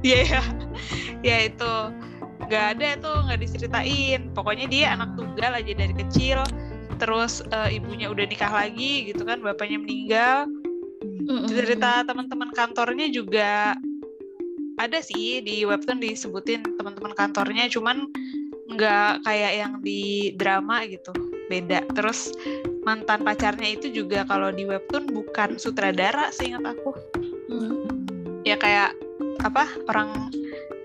Iya 0.00 0.18
ya, 0.24 0.42
ya 1.28 1.36
itu 1.46 1.72
nggak 2.42 2.64
ada 2.74 2.88
tuh 2.98 3.16
nggak 3.22 3.38
diceritain. 3.38 4.20
Pokoknya 4.32 4.66
dia 4.66 4.96
anak 4.96 5.12
tunggal 5.14 5.52
aja 5.52 5.72
dari 5.76 5.94
kecil. 5.94 6.40
Terus 6.96 7.44
eh, 7.44 7.76
ibunya 7.76 8.08
udah 8.08 8.24
nikah 8.24 8.50
lagi 8.50 9.12
gitu 9.12 9.22
kan, 9.22 9.38
bapaknya 9.38 9.78
meninggal. 9.78 10.48
Mm-mm. 11.28 11.48
Cerita 11.48 12.02
teman-teman 12.02 12.50
kantornya 12.50 13.06
juga 13.08 13.76
ada 14.80 14.98
sih 15.04 15.44
di 15.44 15.62
webtoon 15.62 16.00
disebutin 16.02 16.74
teman-teman 16.80 17.12
kantornya, 17.14 17.68
cuman 17.70 18.08
nggak 18.72 19.22
kayak 19.22 19.52
yang 19.60 19.72
di 19.84 20.32
drama 20.34 20.82
gitu, 20.88 21.12
beda. 21.46 21.84
Terus 21.92 22.32
mantan 22.82 23.22
pacarnya 23.22 23.78
itu 23.78 23.92
juga 23.92 24.26
kalau 24.26 24.50
di 24.50 24.66
webtoon 24.66 25.06
bukan 25.12 25.60
sutradara 25.60 26.32
seingat 26.34 26.64
aku. 26.66 26.92
Mm. 27.52 27.84
ya 28.42 28.56
kayak 28.58 28.96
apa 29.44 29.68
orang 29.86 30.32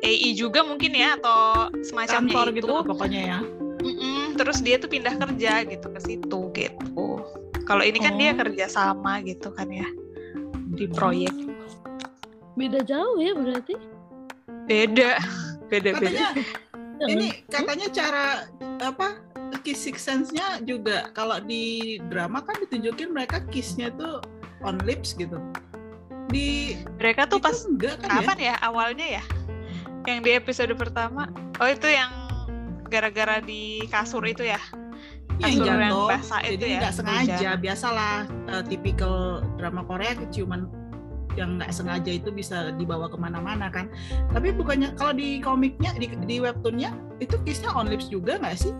AI 0.06 0.38
juga 0.38 0.62
mungkin 0.62 0.94
ya 0.94 1.17
atau 1.17 1.74
semacamnya 1.82 2.34
Kantor 2.34 2.48
itu 2.53 2.58
gitu 2.62 2.74
pokoknya 2.86 3.22
ya. 3.24 3.39
Mm-mm, 3.82 4.38
terus 4.38 4.62
dia 4.62 4.77
tuh 4.77 4.89
pindah 4.91 5.15
kerja 5.17 5.65
gitu 5.65 5.88
ke 5.89 6.00
situ 6.03 6.39
gitu 6.53 7.24
kalau 7.65 7.82
ini 7.82 7.98
kan 7.98 8.13
dia 8.20 8.34
Oh. 8.34 8.38
kerja 8.46 8.65
sama 8.70 9.22
gitu 9.25 9.50
kan 9.53 9.70
ya 9.74 9.88
di 10.78 10.86
proyek 10.88 11.34
Beda 12.58 12.82
jauh 12.82 13.18
ya 13.22 13.34
berarti. 13.38 13.76
beda 14.66 15.22
beda 15.70 15.92
beda 15.98 16.18
Katanya 16.18 16.30
Hmm? 16.98 17.10
ini 17.14 17.28
katanya 17.46 17.88
cara 17.94 18.26
apa 18.82 19.22
kiss 19.62 19.86
six 19.86 20.02
sense-nya 20.02 20.66
juga 20.66 21.14
kalau 21.14 21.38
di 21.38 21.98
drama 22.10 22.42
kan 22.42 22.58
ditunjukin 22.66 23.14
mereka 23.14 23.46
kiss-nya 23.54 23.94
tuh 23.94 24.20
on 24.66 24.82
lips 24.82 25.14
gitu. 25.14 25.38
Di 26.34 26.74
mereka 26.98 27.30
tuh 27.30 27.38
pas 27.38 27.56
enggak 27.70 28.02
kan 28.02 28.10
ya? 28.10 28.16
kapan 28.18 28.38
ya 28.42 28.56
awalnya 28.66 29.08
ya 29.22 29.24
yang 30.08 30.24
di 30.24 30.32
episode 30.34 30.72
pertama 30.74 31.28
oh 31.60 31.68
itu 31.70 31.86
yang 31.86 32.10
gara-gara 32.88 33.44
di 33.44 33.84
kasur 33.92 34.24
itu 34.24 34.48
ya 34.48 34.60
yang 35.41 35.62
jatuh 35.62 36.08
basah 36.10 36.41
jadi 36.41 36.65
ya, 36.65 36.77
nggak 36.82 36.94
sengaja 36.94 37.36
hujan. 37.38 37.58
biasalah 37.62 38.15
uh, 38.50 38.63
tipikal 38.65 39.46
drama 39.58 39.82
Korea 39.86 40.17
keciuman 40.17 40.65
yang 41.38 41.62
nggak 41.62 41.70
sengaja 41.70 42.12
itu 42.17 42.34
bisa 42.34 42.74
dibawa 42.74 43.06
ke 43.06 43.17
mana-mana 43.17 43.70
kan 43.70 43.86
tapi 44.34 44.50
bukannya 44.50 44.98
kalau 44.98 45.13
di 45.13 45.38
komiknya 45.38 45.94
di, 45.94 46.10
di 46.25 46.41
webtoonnya 46.41 46.89
itu 47.22 47.38
kissnya 47.46 47.70
on 47.77 47.86
lips 47.86 48.10
juga 48.10 48.41
nggak 48.41 48.58
sih 48.58 48.74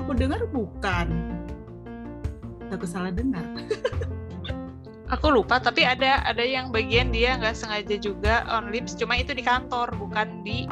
aku 0.00 0.16
dengar 0.16 0.40
bukan 0.48 1.12
aku 2.72 2.88
salah 2.88 3.12
dengar 3.12 3.44
Aku 5.10 5.26
lupa, 5.34 5.58
tapi 5.58 5.82
ada 5.82 6.22
ada 6.22 6.38
yang 6.46 6.70
bagian 6.70 7.10
dia 7.10 7.34
nggak 7.34 7.58
sengaja 7.58 7.98
juga 7.98 8.46
on 8.46 8.70
lips, 8.70 8.94
cuma 8.94 9.18
itu 9.18 9.34
di 9.34 9.42
kantor, 9.42 9.90
bukan 9.98 10.46
di 10.46 10.70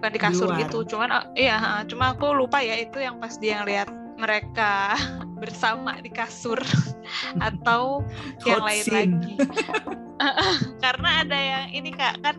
bukan 0.00 0.10
di 0.16 0.20
kasur 0.20 0.48
luar. 0.48 0.64
gitu. 0.64 0.78
Cuman 0.88 1.12
uh, 1.12 1.24
iya, 1.36 1.84
cuma 1.84 2.16
aku 2.16 2.32
lupa 2.32 2.64
ya 2.64 2.80
itu 2.80 2.96
yang 3.04 3.20
pas 3.20 3.36
dia 3.36 3.60
ngeliat 3.60 3.99
mereka 4.20 4.94
bersama 5.42 5.96
di 5.98 6.12
kasur 6.12 6.60
atau 7.48 8.04
yang 8.44 8.60
lain 8.60 8.84
scene. 8.84 9.12
lagi. 9.16 9.34
Karena 10.84 11.24
ada 11.24 11.38
yang 11.38 11.66
ini 11.72 11.90
kak 11.96 12.20
kan 12.20 12.36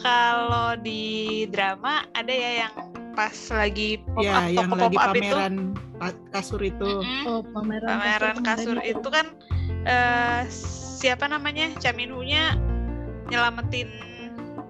kalau 0.00 0.72
di 0.80 1.44
drama 1.52 2.08
ada 2.16 2.32
ya 2.32 2.64
yang 2.64 2.72
pas 3.12 3.34
lagi 3.52 4.00
pop 4.16 4.24
ya 4.24 4.32
up 4.32 4.48
yang 4.48 4.70
toko 4.70 4.76
lagi 4.80 4.96
pop 4.96 5.04
up 5.04 5.12
itu 5.12 5.26
pameran 5.28 5.54
pa- 5.98 6.22
kasur 6.30 6.60
itu 6.62 6.90
Oh, 7.26 7.42
pameran, 7.44 7.98
pameran 8.00 8.36
kasur 8.40 8.76
kemarin 8.78 8.92
itu 8.96 9.08
kan 9.10 9.26
eh, 9.84 10.40
siapa 10.96 11.28
namanya 11.28 11.68
Chaminhu-nya 11.76 12.56
nyelamatin 13.28 13.90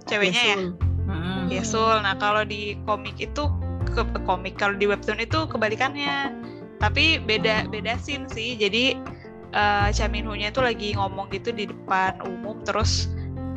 ceweknya 0.05 0.43
ya 0.43 0.57
Yesul. 0.57 0.73
Heeh. 1.07 1.41
Yesul. 1.53 1.95
Nah 2.03 2.15
kalau 2.19 2.43
di 2.43 2.75
komik 2.83 3.21
itu 3.21 3.47
ke 3.92 4.02
komik 4.28 4.57
kalau 4.61 4.76
di 4.76 4.87
webtoon 4.88 5.21
itu 5.23 5.49
kebalikannya. 5.49 6.33
Tapi 6.78 7.18
beda 7.25 7.66
beda 7.73 7.99
scene 7.99 8.28
sih. 8.30 8.54
Jadi 8.54 8.95
eh, 9.52 9.88
Chaminhu-nya 9.90 10.52
itu 10.52 10.61
lagi 10.62 10.95
ngomong 10.95 11.33
gitu 11.33 11.50
di 11.50 11.66
depan 11.66 12.21
umum 12.23 12.61
terus 12.62 13.09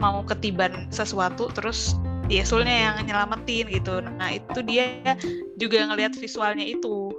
mau 0.02 0.26
ketiban 0.26 0.90
sesuatu 0.90 1.52
terus 1.54 1.94
Yesulnya 2.32 2.72
yang 2.72 2.96
nyelamatin 3.12 3.68
gitu. 3.68 4.00
Nah 4.00 4.32
itu 4.32 4.64
dia 4.64 5.04
juga 5.60 5.84
ngelihat 5.92 6.16
visualnya 6.16 6.64
itu. 6.64 7.12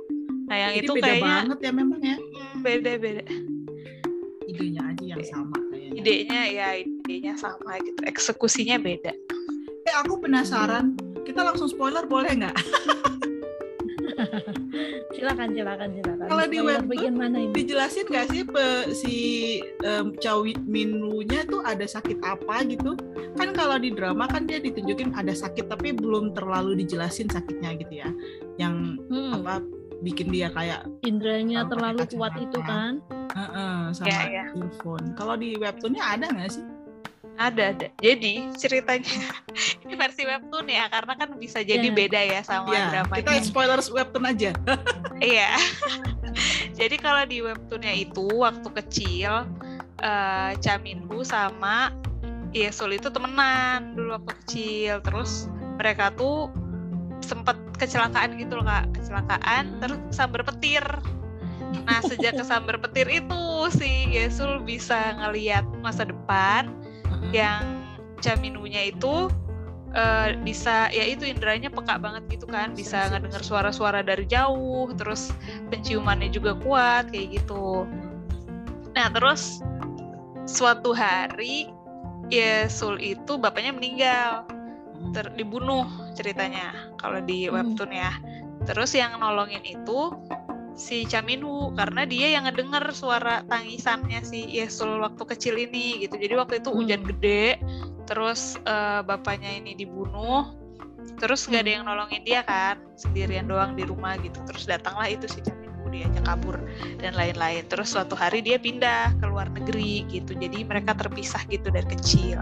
Nah 0.49 0.57
yang 0.57 0.73
Jadi 0.81 0.87
itu 0.89 0.93
beda 0.97 1.05
kayaknya 1.05 1.29
banget 1.29 1.59
ya 1.61 1.71
memang 1.73 2.01
ya 2.01 2.17
beda-beda. 2.65 3.25
idenya 4.49 4.83
aja 4.85 5.05
yang 5.17 5.25
sama 5.25 5.57
kayaknya 5.73 5.97
Idenya 6.01 6.41
ya 6.53 6.69
idenya 6.77 7.35
sama 7.41 7.77
gitu, 7.81 8.01
eksekusinya 8.05 8.77
beda. 8.77 9.13
eh 9.83 9.95
aku 9.99 10.21
penasaran 10.21 10.95
kita 11.23 11.41
langsung 11.43 11.69
spoiler 11.69 12.05
boleh 12.05 12.33
nggak? 12.35 12.57
Silakan 15.13 15.53
silakan 15.55 15.89
silakan. 15.95 16.27
Kalau 16.27 16.45
di 16.49 16.59
web 16.59 16.81
tuh 16.83 16.89
bagian 16.89 17.15
mana 17.15 17.37
ini? 17.39 17.53
dijelasin 17.55 18.07
nggak 18.09 18.27
sih 18.33 18.43
pe- 18.45 18.89
si 18.93 19.15
um, 19.85 20.17
Chow 20.19 20.43
Minwoo-nya 20.65 21.45
tuh 21.47 21.61
ada 21.63 21.85
sakit 21.85 22.19
apa 22.25 22.65
gitu? 22.67 22.97
Kan 23.37 23.53
kalau 23.53 23.77
di 23.77 23.93
drama 23.93 24.27
kan 24.27 24.49
dia 24.49 24.59
ditunjukin 24.59 25.13
ada 25.15 25.33
sakit 25.33 25.69
tapi 25.69 25.93
belum 25.93 26.33
terlalu 26.33 26.81
dijelasin 26.81 27.29
sakitnya 27.29 27.77
gitu 27.79 27.95
ya. 28.03 28.11
Yang 28.57 28.75
Hmm, 29.09 29.33
apa 29.39 29.55
bikin 30.03 30.35
dia 30.35 30.51
kayak 30.51 30.89
indranya 31.07 31.63
terlalu 31.69 32.03
kuat 32.11 32.35
itu 32.35 32.59
kan? 32.65 32.99
"Heeh," 33.33 33.75
sama 33.95 34.09
Ya, 34.11 34.21
ya. 34.29 34.45
earphone 34.59 35.15
kalau 35.15 35.39
di 35.39 35.55
webtoonnya 35.57 36.03
ada 36.03 36.27
nggak 36.29 36.51
sih 36.51 36.65
Ada 37.35 37.73
ada. 37.73 37.87
Jadi 37.99 38.53
ceritanya 38.55 39.09
ini 39.85 39.95
versi 39.95 40.23
webtoon 40.23 40.67
ya, 40.67 40.87
karena 40.87 41.13
kan 41.17 41.29
bisa 41.37 41.61
jadi 41.61 41.85
Ya. 41.85 41.95
beda 41.95 42.21
ya 42.21 42.41
sama 42.43 42.71
ya 42.71 42.83
dramanya. 42.93 43.25
kita 43.25 43.33
spoiler 43.43 43.81
webtoon 43.81 44.25
aja 44.27 44.51
Iya. 45.23 45.57
Jadi 46.79 46.97
kalau 46.97 47.23
di 47.25 47.39
webtoonnya 47.39 47.93
itu 47.95 48.25
waktu 48.33 48.69
kecil 48.75 49.45
eh 50.01 50.51
Cha 50.59 50.81
Minwoo 50.81 51.23
sama 51.23 51.93
Yesul 52.51 52.97
itu 52.97 53.09
temenan 53.09 53.95
dulu 53.95 54.17
waktu 54.17 54.29
kecil. 54.41 54.95
Terus 55.01 55.47
mereka 55.77 56.11
tuh 56.13 56.49
sempet 57.23 57.55
kecelakaan 57.79 58.35
gitu 58.35 58.59
loh 58.59 58.67
kak, 58.67 58.93
kecelakaan 58.93 59.79
terus 59.79 59.99
kesambar 60.11 60.43
petir. 60.45 60.85
Nah 61.85 62.01
sejak 62.03 62.35
kesambar 62.35 62.77
petir 62.79 63.07
itu 63.09 63.41
si 63.73 64.11
Yesul 64.11 64.61
bisa 64.63 65.17
ngeliat 65.17 65.65
masa 65.81 66.05
depan 66.05 66.69
yang 67.33 67.83
Caminunya 68.23 68.95
itu 68.95 69.27
eh, 69.99 70.39
bisa 70.47 70.87
ya 70.95 71.03
itu 71.03 71.27
inderanya 71.27 71.69
peka 71.75 71.99
banget 71.99 72.23
gitu 72.31 72.47
kan. 72.47 72.71
Bisa 72.71 73.11
Sensitif. 73.11 73.11
ngedenger 73.19 73.43
suara-suara 73.43 74.01
dari 74.07 74.25
jauh 74.31 74.95
terus 74.95 75.35
penciumannya 75.75 76.31
juga 76.31 76.55
kuat 76.63 77.11
kayak 77.11 77.43
gitu. 77.43 77.85
Nah 78.95 79.11
terus 79.11 79.59
suatu 80.47 80.95
hari 80.95 81.67
Yesul 82.31 83.03
itu 83.03 83.35
bapaknya 83.37 83.75
meninggal. 83.75 84.47
Ter- 85.11 85.35
dibunuh 85.35 85.83
ceritanya 86.15 86.95
kalau 86.95 87.19
di 87.19 87.51
Hmm. 87.51 87.59
webtoon 87.59 87.91
ya. 87.91 88.15
Terus 88.63 88.95
yang 88.95 89.19
nolongin 89.19 89.67
itu 89.67 90.15
si 90.73 91.05
Caminu 91.05 91.71
karena 91.77 92.03
dia 92.05 92.33
yang 92.33 92.49
ngedenger 92.49 92.91
suara 92.91 93.45
tangisannya 93.47 94.25
si 94.25 94.49
Yesul 94.49 95.01
waktu 95.01 95.23
kecil 95.29 95.55
ini 95.57 96.01
gitu. 96.01 96.17
Jadi 96.17 96.35
waktu 96.35 96.55
itu 96.61 96.71
hujan 96.73 97.05
Hmm. 97.05 97.11
gede 97.13 97.61
terus 98.03 98.57
eh, 98.63 99.01
bapaknya 99.03 99.53
ini 99.53 99.73
dibunuh 99.75 100.53
terus 101.19 101.47
nggak 101.47 101.61
ada 101.61 101.71
Hmm. 101.71 101.77
yang 101.77 101.85
nolongin 101.87 102.23
dia 102.23 102.41
kan 102.43 102.81
sendirian 102.97 103.47
doang 103.47 103.77
di 103.77 103.85
rumah 103.85 104.17
gitu. 104.19 104.41
Terus 104.49 104.65
datanglah 104.65 105.07
itu 105.07 105.29
si 105.29 105.39
Caminu 105.41 105.61
diajak 105.93 106.25
kabur 106.25 106.57
dan 106.99 107.13
lain-lain. 107.13 107.69
Terus 107.69 107.93
suatu 107.93 108.17
hari 108.17 108.41
dia 108.41 108.57
pindah 108.57 109.13
ke 109.21 109.25
luar 109.29 109.53
negeri 109.53 110.09
gitu. 110.09 110.33
Jadi 110.33 110.65
mereka 110.65 110.97
terpisah 110.97 111.45
gitu 111.47 111.69
dari 111.69 111.85
kecil 111.85 112.41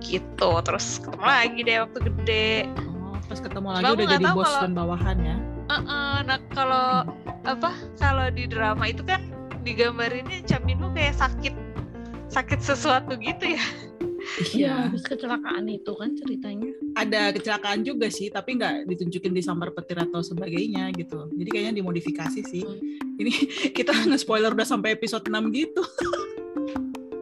gitu. 0.00 0.50
Terus 0.64 0.96
ketemu 0.98 1.24
lagi 1.26 1.60
deh 1.60 1.76
waktu 1.84 1.98
gede. 2.00 2.50
Oh, 2.80 3.12
pas 3.28 3.38
ketemu 3.38 3.68
lagi 3.76 3.84
Cuma 3.84 3.92
udah 3.92 4.08
jadi 4.08 4.26
bos 4.32 4.46
kalau- 4.46 4.62
dan 4.64 4.72
bawahan 4.72 5.18
ya? 5.20 5.36
Heeh, 5.68 6.16
nah 6.24 6.38
kalau 6.56 6.88
apa 7.48 7.72
kalau 7.96 8.28
di 8.28 8.44
drama 8.44 8.84
itu 8.84 9.00
kan 9.02 9.24
digambarinnya 9.62 10.44
Camino 10.44 10.92
kayak 10.92 11.16
sakit 11.16 11.54
sakit 12.28 12.60
sesuatu 12.60 13.16
gitu 13.16 13.56
ya 13.56 13.64
Iya, 14.50 14.90
habis 14.90 15.02
kecelakaan 15.02 15.64
itu 15.66 15.88
kan 15.94 16.12
ceritanya. 16.12 16.68
ada 16.94 17.30
kecelakaan 17.30 17.80
juga 17.80 18.06
sih 18.08 18.28
tapi 18.28 18.54
nggak 18.54 18.84
ditunjukin 18.84 19.30
di 19.30 19.40
sambar 19.40 19.70
petir 19.70 19.96
atau 19.96 20.20
sebagainya 20.20 20.90
gitu 20.92 21.30
jadi 21.32 21.48
kayaknya 21.48 21.74
dimodifikasi 21.78 22.40
sih 22.44 22.60
Hmm. 22.60 23.16
ini 23.16 23.32
kita 23.78 23.94
nge-spoiler 24.04 24.52
udah 24.52 24.68
sampai 24.68 24.92
episode 24.92 25.24
6 25.24 25.32
gitu 25.50 25.80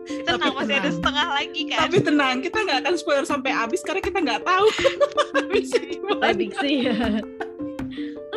kita 0.05 0.31
Tapi 0.35 0.49
masih 0.51 0.75
ada 0.75 0.83
tenang. 0.83 0.97
setengah 0.97 1.27
lagi 1.31 1.63
kan 1.65 1.79
tapi 1.81 1.97
tenang 2.01 2.37
kita 2.41 2.59
nggak 2.61 2.79
akan 2.81 2.95
spoiler 2.97 3.25
sampai 3.25 3.51
habis 3.51 3.81
karena 3.81 4.01
kita 4.01 4.19
nggak 4.19 4.43
tahu 4.43 4.67
habisnya 5.37 5.83
gimana 5.87 6.21
Prediksi 6.23 6.71
ya. 6.87 6.97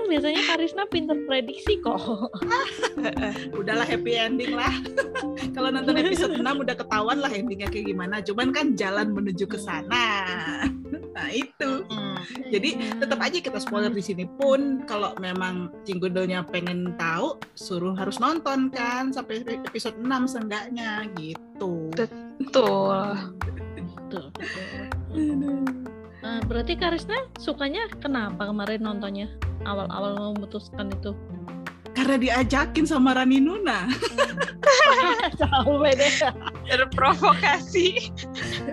Biasanya 0.09 0.41
Karisna 0.49 0.83
pinter 0.89 1.17
prediksi 1.29 1.77
kok. 1.79 2.01
udahlah 3.59 3.85
happy 3.85 4.15
ending 4.15 4.55
lah 4.55 4.71
kalau 5.55 5.69
nonton 5.71 5.95
episode 5.99 6.33
6 6.35 6.41
udah 6.43 6.75
ketahuan 6.75 7.19
lah 7.19 7.31
endingnya 7.31 7.67
kayak 7.67 7.91
gimana 7.91 8.19
cuman 8.23 8.49
kan 8.51 8.73
jalan 8.73 9.11
menuju 9.11 9.45
ke 9.45 9.59
sana 9.59 10.03
nah 11.15 11.29
itu 11.31 11.83
Hmm. 11.89 12.21
jadi 12.51 12.99
tetap 12.99 13.17
aja 13.23 13.39
kita 13.39 13.57
spoiler 13.63 13.89
di 13.89 14.03
sini 14.03 14.27
pun 14.37 14.83
kalau 14.85 15.15
memang 15.17 15.71
Cinggudonya 15.87 16.43
pengen 16.45 16.93
tahu 16.99 17.39
suruh 17.55 17.95
harus 17.95 18.19
nonton 18.19 18.67
kan 18.69 19.09
sampai 19.09 19.41
episode 19.65 19.95
6 19.97 20.05
seenggaknya 20.27 21.07
gitu 21.17 21.89
betul 21.95 23.15
Betul, 24.09 24.25
betul. 24.35 25.63
Nah, 26.19 26.41
berarti 26.49 26.73
Karisna 26.75 27.29
sukanya 27.37 27.85
kenapa 28.01 28.49
kemarin 28.49 28.81
nontonnya? 28.81 29.29
Awal-awal 29.67 30.35
memutuskan 30.35 30.91
itu. 30.91 31.11
karena 31.89 32.15
diajakin 32.15 32.85
sama 32.87 33.11
Rani 33.11 33.43
Nuna 33.43 33.89
Jauh 35.35 35.81
beda. 35.83 36.31
terprovokasi 36.69 38.07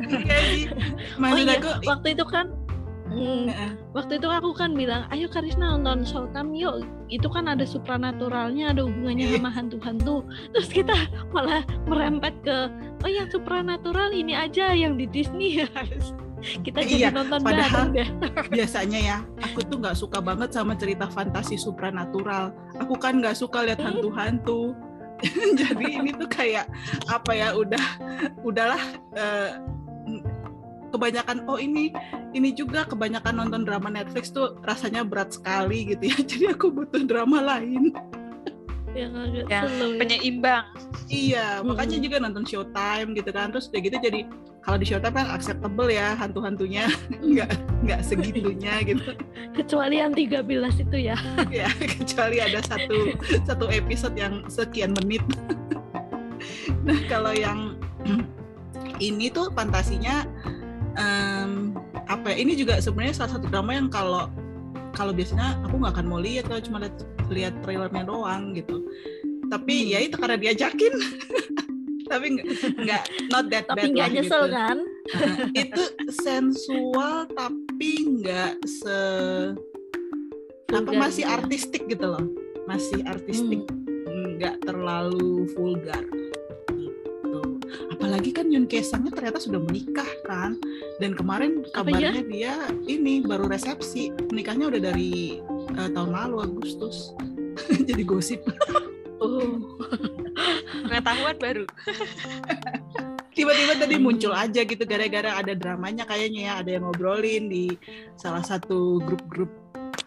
Iya 0.07 0.39
sih. 0.47 0.69
Oh 1.19 1.35
iya, 1.35 1.59
aku, 1.59 1.71
waktu 1.89 2.15
itu 2.15 2.23
kan 2.29 2.53
Hmm, 3.07 3.47
Heeh. 3.49 3.71
waktu 3.97 4.19
itu 4.21 4.29
aku 4.29 4.51
kan 4.53 4.75
bilang, 4.77 5.07
ayo 5.09 5.31
Karisna 5.31 5.79
nonton 5.79 6.05
Showtime 6.05 6.53
yuk. 6.53 6.85
Itu 7.09 7.31
kan 7.33 7.47
ada 7.49 7.63
supranaturalnya, 7.65 8.75
ada 8.77 8.83
hubungannya 8.85 9.31
Iya. 9.31 9.35
sama 9.41 9.51
hantu-hantu. 9.55 10.17
Terus 10.53 10.69
kita 10.69 10.97
malah 11.33 11.63
merempet 11.87 12.35
ke, 12.45 12.69
oh 13.01 13.11
yang 13.11 13.31
supranatural 13.31 14.11
ini 14.11 14.35
aja 14.37 14.75
yang 14.75 14.99
di 15.01 15.07
Disney. 15.09 15.65
kita 16.59 16.79
jadi 16.81 16.95
Iya, 17.01 17.11
nonton 17.11 17.39
padahal- 17.41 17.91
bareng 17.91 17.91
deh. 17.93 18.09
biasanya 18.55 18.99
ya 19.01 19.17
aku 19.41 19.61
tuh 19.63 19.77
nggak 19.79 19.95
suka 19.95 20.19
banget 20.21 20.51
sama 20.51 20.73
cerita 20.75 21.07
fantasi 21.07 21.57
supranatural 21.57 22.51
aku 22.77 22.95
kan 22.95 23.19
nggak 23.19 23.35
suka 23.35 23.63
lihat 23.63 23.79
Hmm. 23.79 23.97
hantu-hantu 23.97 24.73
jadi 25.61 25.85
ini 25.97 26.13
tuh 26.13 26.29
kayak 26.29 26.69
apa 27.07 27.33
ya 27.33 27.49
udah 27.53 27.85
udahlah 28.43 28.83
eh, 29.13 29.51
kebanyakan 30.87 31.45
oh 31.47 31.57
ini 31.57 31.91
ini 32.33 32.53
juga 32.53 32.85
kebanyakan 32.85 33.35
nonton 33.37 33.63
drama 33.63 33.89
Netflix 33.89 34.29
tuh 34.29 34.61
rasanya 34.63 35.03
berat 35.03 35.33
sekali 35.33 35.89
gitu 35.89 36.05
ya 36.07 36.17
jadi 36.31 36.45
aku 36.53 36.71
butuh 36.71 37.03
drama 37.03 37.43
lain 37.43 37.91
Yang 38.93 39.13
agak 39.13 39.45
ya. 39.51 39.61
penyeimbang 39.99 40.65
iya 41.07 41.47
Hmm. 41.61 41.69
makanya 41.69 41.99
juga 41.99 42.17
nonton 42.19 42.45
Showtime 42.45 43.13
gitu 43.13 43.29
kan 43.29 43.51
terus 43.51 43.69
udah 43.69 43.81
gitu 43.83 43.97
jadi 43.99 44.21
kalau 44.67 44.83
di 44.83 44.87
Showtime 44.91 45.15
kan 45.15 45.31
acceptable 45.31 45.87
ya 45.87 46.19
hantu-hantunya. 46.19 46.91
Nggak 47.23 47.55
nggak 47.87 48.01
segitunya 48.03 48.83
gitu. 48.83 49.15
Kecuali 49.55 50.03
yang 50.03 50.11
13 50.11 50.43
itu 50.83 50.97
ya. 50.99 51.15
ya 51.63 51.71
kecuali 51.79 52.43
ada 52.43 52.59
satu 52.67 53.15
satu 53.47 53.71
episode 53.71 54.19
yang 54.19 54.43
sekian 54.51 54.91
menit. 54.99 55.23
Nah 56.87 56.99
kalau 57.11 57.35
yang 57.35 57.75
ini 59.03 59.31
tuh 59.31 59.51
fantasinya 59.55 60.27
em, 60.99 61.75
apa 62.07 62.35
ya? 62.35 62.37
Ini 62.43 62.53
juga 62.59 62.79
sebenarnya 62.83 63.23
salah 63.23 63.39
satu 63.39 63.47
drama 63.51 63.75
yang 63.75 63.87
kalau 63.91 64.31
kalau 64.95 65.11
biasanya 65.15 65.59
aku 65.67 65.79
nggak 65.79 65.95
akan 65.99 66.07
mau 66.07 66.19
lihat 66.23 66.47
kalau 66.47 66.63
cuma 66.63 66.79
lihat 66.83 66.97
lihat 67.31 67.55
trailernya 67.63 68.03
doang 68.07 68.55
gitu. 68.55 68.83
Tapi 69.47 69.75
Hmm. 69.87 69.91
ya 69.95 69.99
itu 70.03 70.15
karena 70.19 70.37
diajakin 70.39 70.95
tapi 72.07 72.27
nggak 72.79 73.03
not 73.29 73.47
that 73.49 73.67
Tapi 73.67 73.79
bad 73.83 73.91
nggak 73.93 74.09
nyesel 74.13 74.43
gitu. 74.43 74.55
kan? 74.55 74.77
Itu 75.63 75.83
sensual 76.17 77.27
tapi 77.31 77.91
nggak 78.17 78.53
se 78.65 78.99
apa 80.67 80.83
Vulgar 80.83 80.99
masih 81.01 81.23
gitu 81.23 81.31
ya. 81.31 81.37
artistik 81.37 81.83
gitu 81.87 82.07
loh 82.07 82.25
masih 82.65 82.99
artistik 83.05 83.63
Hmm. 84.07 84.37
nggak 84.37 84.57
terlalu 84.63 85.45
vulgar 85.53 86.01
gitu 86.73 87.41
apalagi 87.91 88.31
kan 88.31 88.49
Yun 88.49 88.65
Kesangnya 88.65 89.11
ternyata 89.11 89.39
sudah 89.39 89.59
menikah 89.59 90.07
kan 90.23 90.57
dan 90.97 91.13
kemarin 91.13 91.61
Apa 91.73 91.89
ya? 91.89 92.11
kabarnya 92.13 92.23
dia 92.25 92.55
ini 92.87 93.21
baru 93.21 93.47
resepsi 93.47 94.09
menikahnya 94.27 94.69
udah 94.69 94.83
dari 94.83 95.39
eh, 95.71 95.89
tahun 95.91 96.11
lalu 96.13 96.37
Agustus 96.45 97.13
jadi 97.89 98.03
gosip 98.03 98.41
Oh. 99.17 99.41
pengetahuan 100.87 101.37
baru 101.41 101.65
tiba-tiba 103.37 103.73
tadi 103.77 103.97
muncul 104.01 104.33
aja 104.33 104.65
gitu 104.65 104.85
gara-gara 104.89 105.37
ada 105.37 105.53
dramanya 105.53 106.09
kayaknya 106.09 106.41
ya 106.49 106.53
ada 106.65 106.71
yang 106.77 106.85
ngobrolin 106.89 107.49
di 107.53 107.77
salah 108.17 108.45
satu 108.45 109.01
grup-grup 109.05 109.53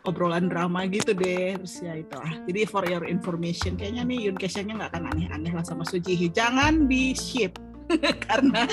obrolan 0.05 0.49
drama 0.49 0.85
gitu 0.89 1.13
deh 1.13 1.57
terus 1.57 1.81
ya 1.81 1.97
itu 1.97 2.15
lah 2.17 2.33
jadi 2.49 2.65
for 2.65 2.85
your 2.89 3.05
information 3.05 3.77
kayaknya 3.77 4.05
nih 4.05 4.29
Yun 4.29 4.37
Kesha-nya 4.37 4.73
nggak 4.77 4.91
akan 4.97 5.13
aneh-aneh 5.13 5.53
lah 5.53 5.65
sama 5.65 5.85
Sujihi 5.85 6.33
jangan 6.33 6.89
di 6.89 7.13
ship 7.13 7.57
karena 8.25 8.65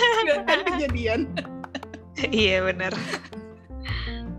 kan 0.45 0.61
kejadian 0.73 1.29
iya 2.33 2.65
benar 2.65 2.93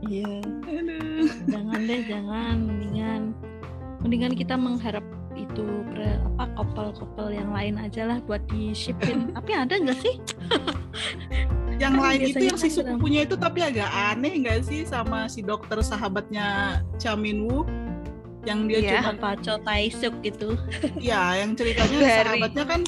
Iya. 0.07 0.39
Aduh. 0.63 1.27
Jangan 1.51 1.79
deh, 1.83 1.99
jangan. 2.07 2.55
Mendingan 2.63 3.35
mendingan 4.01 4.33
kita 4.37 4.55
mengharap 4.55 5.03
itu 5.47 5.65
apa 6.37 6.45
couple-couple 6.53 7.29
yang 7.31 7.49
lain 7.49 7.75
aja 7.77 8.05
lah 8.05 8.17
buat 8.21 8.43
di 8.45 8.69
shipin. 8.71 9.29
Tapi 9.35 9.51
ada 9.53 9.73
nggak 9.73 9.97
sih? 9.97 10.15
yang 11.81 11.93
Kan 11.93 12.03
lain 12.03 12.21
itu 12.25 12.45
yang 12.49 12.57
si 12.57 12.69
kan 12.69 12.75
sepupunya 12.81 13.21
itu 13.21 13.37
tapi 13.37 13.61
agak 13.61 13.85
aneh 13.85 14.33
nggak 14.41 14.65
sih 14.65 14.81
sama 14.81 15.29
si 15.29 15.45
dokter 15.45 15.77
sahabatnya 15.77 16.81
Cha 16.97 17.13
Min 17.13 17.45
Woo 17.45 17.69
yang 18.49 18.65
dia 18.65 18.81
Iya. 18.81 18.91
cuma 19.05 19.13
Apa 19.13 19.31
Cho 19.37 19.61
Taesuk 19.61 20.13
gitu. 20.25 20.57
ya 20.97 21.37
yang 21.37 21.53
ceritanya 21.53 21.97
Dari- 22.01 22.17
sahabatnya 22.33 22.63
kan 22.65 22.81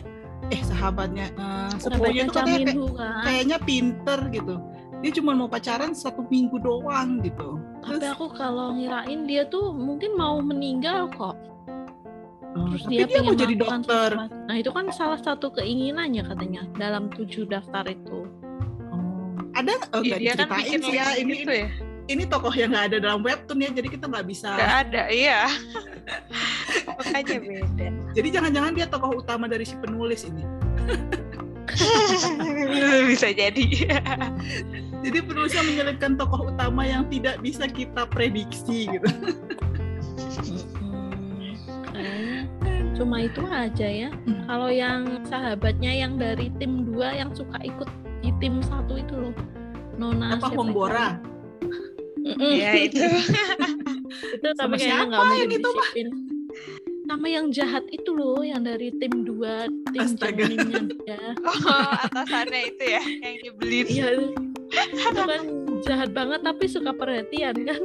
eh 0.49 0.61
sahabatnya 0.65 1.25
eh, 1.29 1.69
sepupunya 1.77 2.25
itu 2.25 2.33
katanya 2.33 2.57
kayak, 2.65 2.75
kan. 2.97 3.21
kayaknya 3.21 3.57
pinter 3.61 4.19
gitu 4.33 4.55
dia 4.99 5.11
cuma 5.13 5.31
mau 5.31 5.45
pacaran 5.45 5.93
satu 5.93 6.25
minggu 6.25 6.57
doang 6.57 7.21
gitu 7.21 7.61
Tapi 7.85 8.01
Terus, 8.01 8.09
aku 8.09 8.25
kalau 8.33 8.73
ngirain 8.73 9.23
dia 9.23 9.45
tuh 9.45 9.69
mungkin 9.71 10.17
mau 10.17 10.41
meninggal 10.41 11.07
kok. 11.13 11.37
Oh, 12.59 12.67
Terus 12.75 12.83
tapi 12.83 12.93
dia, 12.95 13.05
dia, 13.07 13.21
mau 13.23 13.35
jadi 13.35 13.55
dokter. 13.55 14.09
Nah 14.19 14.55
itu 14.59 14.71
kan 14.75 14.85
salah 14.91 15.19
satu 15.19 15.47
keinginannya 15.55 16.23
katanya 16.27 16.61
dalam 16.75 17.07
tujuh 17.13 17.47
daftar 17.47 17.87
itu. 17.87 18.27
Oh. 18.91 19.39
ada 19.55 19.75
oh, 19.95 20.01
nggak 20.03 20.19
dia 20.19 20.33
kan 20.37 20.49
bikin 20.55 20.79
sih 20.83 20.95
ya 20.95 21.07
ini 21.19 21.43
gitu 21.43 21.51
ya. 21.51 21.67
ini 22.09 22.23
tokoh 22.25 22.53
yang 22.53 22.71
nggak 22.71 22.85
ada 22.93 22.97
dalam 23.01 23.21
webtoon 23.25 23.59
ya 23.59 23.69
jadi 23.73 23.87
kita 23.91 24.05
nggak 24.07 24.25
bisa 24.29 24.55
nggak 24.55 24.75
ada 24.87 25.03
iya. 25.09 25.41
Makanya 26.85 27.37
beda. 27.45 27.87
Jadi 28.15 28.27
jangan-jangan 28.29 28.71
dia 28.77 28.87
tokoh 28.89 29.21
utama 29.21 29.45
dari 29.49 29.65
si 29.65 29.75
penulis 29.77 30.25
ini. 30.25 30.43
Bisa 33.13 33.29
jadi. 33.29 33.65
Jadi 35.05 35.17
penulisnya 35.23 35.63
menyelipkan 35.63 36.19
tokoh 36.19 36.51
utama 36.51 36.83
yang 36.83 37.07
tidak 37.07 37.39
bisa 37.39 37.71
kita 37.71 38.03
prediksi 38.03 38.83
gitu 38.91 39.07
cuma 42.99 43.23
itu 43.23 43.41
aja 43.47 43.87
ya. 43.87 44.09
Hmm. 44.27 44.43
Kalau 44.43 44.69
yang 44.69 45.23
sahabatnya 45.23 45.91
yang 45.95 46.19
dari 46.19 46.51
tim 46.59 46.83
2 46.91 46.99
yang 47.23 47.31
suka 47.31 47.55
ikut 47.63 47.87
di 48.19 48.35
tim 48.43 48.59
satu 48.59 48.99
itu 48.99 49.15
loh. 49.15 49.35
Nona 49.95 50.35
apa? 50.35 50.51
Hombora 50.51 51.19
ya 52.37 52.71
itu 52.75 52.99
itu 52.99 54.47
Sama 54.59 54.75
tapi 54.75 54.83
kayaknya 54.83 55.05
siapa 55.07 55.07
nggak 55.07 55.37
yang 55.39 55.51
itu, 55.51 55.69
Pak? 55.69 55.87
disipin. 55.87 56.07
Sama 57.09 57.25
yang 57.25 57.45
jahat 57.49 57.85
itu 57.89 58.11
loh, 58.13 58.41
yang 58.45 58.61
dari 58.61 58.93
tim 59.01 59.25
2 59.25 59.95
tim 59.95 60.01
Astaga. 60.05 60.45
jaminnya 60.45 60.81
dia. 60.93 61.21
oh 61.49 61.89
atasannya 62.05 62.61
itu 62.69 62.83
ya 62.85 63.01
yang 63.01 63.35
nyebelin 63.47 63.85
Iya, 63.89 64.07
itu 64.93 65.21
kan 65.21 65.43
jahat 65.85 66.09
banget 66.11 66.39
tapi 66.43 66.65
suka 66.65 66.91
perhatian 66.93 67.55
kan. 67.65 67.81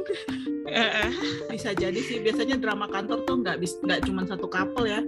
Heeh. 0.65 1.09
bisa 1.53 1.71
jadi 1.77 1.99
sih 2.01 2.19
biasanya 2.25 2.57
drama 2.57 2.89
kantor 2.89 3.21
tuh 3.23 3.39
nggak 3.45 3.61
bis 3.61 3.77
nggak 3.79 4.03
cuma 4.05 4.25
satu 4.25 4.49
couple 4.49 4.89
ya. 4.89 5.01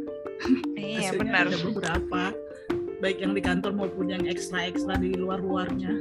Iya 0.77 1.11
Biasanya 1.11 1.21
benar. 1.25 1.45
ada 1.49 1.57
beberapa 1.65 2.21
baik 3.01 3.17
yang 3.21 3.33
di 3.33 3.41
kantor 3.41 3.71
maupun 3.73 4.09
yang 4.09 4.25
ekstra 4.25 4.69
ekstra 4.69 4.97
di 4.97 5.13
luar 5.13 5.37
luarnya 5.41 5.93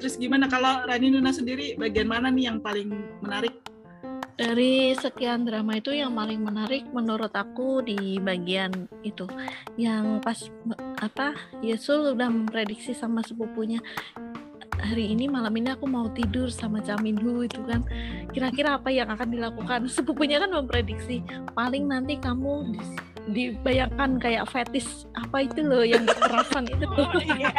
terus 0.00 0.16
gimana 0.16 0.48
kalau 0.48 0.82
Rani 0.88 1.12
Nuna 1.12 1.30
sendiri 1.30 1.76
bagian 1.76 2.08
mana 2.08 2.32
nih 2.32 2.48
yang 2.48 2.58
paling 2.64 2.88
menarik 3.20 3.52
Dari 4.40 4.96
sekian 4.96 5.44
drama 5.44 5.76
itu 5.76 5.92
yang 5.92 6.16
paling 6.16 6.40
menarik 6.40 6.88
menurut 6.96 7.28
aku 7.36 7.84
di 7.84 8.16
bagian 8.16 8.72
itu. 9.04 9.28
Yang 9.76 10.24
pas 10.24 10.38
apa 11.04 11.36
Yesul 11.60 12.16
udah 12.16 12.32
memprediksi 12.32 12.96
sama 12.96 13.20
sepupunya 13.20 13.84
hari 14.80 15.12
ini 15.12 15.28
malam 15.28 15.52
ini 15.60 15.76
aku 15.76 15.84
mau 15.84 16.08
tidur 16.16 16.48
sama 16.48 16.80
Jaminhu 16.80 17.44
itu 17.44 17.60
kan. 17.68 17.84
Kira-kira 18.32 18.80
apa 18.80 18.88
yang 18.88 19.12
akan 19.12 19.28
dilakukan? 19.28 19.84
Sepupunya 19.92 20.40
kan 20.40 20.56
memprediksi 20.56 21.20
paling 21.52 21.84
nanti 21.84 22.16
kamu 22.16 22.72
dibayangkan 23.28 24.16
kayak 24.16 24.48
fetis 24.48 25.04
apa 25.12 25.44
itu 25.44 25.60
loh 25.60 25.84
yang 25.84 26.08
kekerasan 26.08 26.64
itu 26.64 26.88
oh 26.88 27.12
iya. 27.36 27.52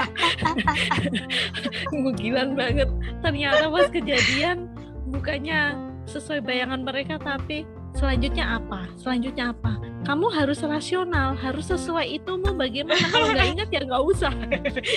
Gugilan 1.93 2.57
banget. 2.57 2.89
Ternyata 3.21 3.69
pas 3.69 3.87
kejadian 3.93 4.65
bukannya 5.13 5.90
sesuai 6.05 6.41
bayangan 6.43 6.81
mereka 6.81 7.21
tapi 7.21 7.65
selanjutnya 7.93 8.57
apa? 8.57 8.87
Selanjutnya 8.97 9.51
apa? 9.53 9.77
Kamu 10.01 10.33
harus 10.33 10.65
rasional 10.65 11.37
harus 11.37 11.69
sesuai 11.69 12.07
itu 12.21 12.31
mau 12.41 12.55
bagaimana? 12.57 12.97
Kalau 13.13 13.29
nggak 13.29 13.47
ingat 13.53 13.69
ya 13.69 13.81
nggak 13.85 14.03
usah. 14.03 14.33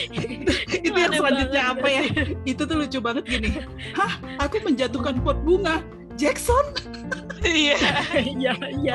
Itu 0.86 0.96
yang 0.96 1.12
selanjutnya 1.12 1.62
banget. 1.68 1.76
apa 1.76 1.88
ya? 1.92 2.02
Itu 2.48 2.62
tuh 2.64 2.76
lucu 2.80 2.98
banget 3.04 3.24
gini. 3.28 3.50
Hah? 3.92 4.16
Aku 4.48 4.64
menjatuhkan 4.64 5.20
pot 5.20 5.36
bunga. 5.44 5.84
Jackson? 6.14 6.62
Iya. 7.42 7.76
Iya 8.16 8.52
iya. 8.80 8.94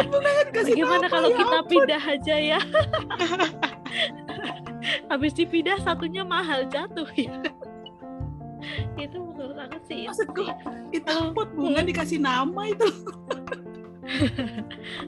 Kasih 0.50 0.74
bagaimana 0.74 1.06
apa 1.06 1.14
kalau 1.14 1.30
ya 1.30 1.38
kita 1.38 1.58
ampun? 1.60 1.70
pindah 1.70 2.04
aja 2.04 2.36
ya? 2.40 2.60
Habis 5.12 5.34
dipindah 5.36 5.78
satunya 5.84 6.24
mahal 6.24 6.66
jatuh. 6.72 7.06
ya 7.14 7.30
itu 8.96 9.18
menurut 9.18 9.58
aku 9.58 9.78
sih 9.86 10.04
itu 10.04 10.12
Maksudku, 10.12 10.44
sih. 10.44 10.56
itu 11.00 11.06
Kalau- 11.06 11.32
pot 11.32 11.50
bunga 11.54 11.82
dikasih 11.82 12.20
nama 12.20 12.62
itu. 12.68 12.88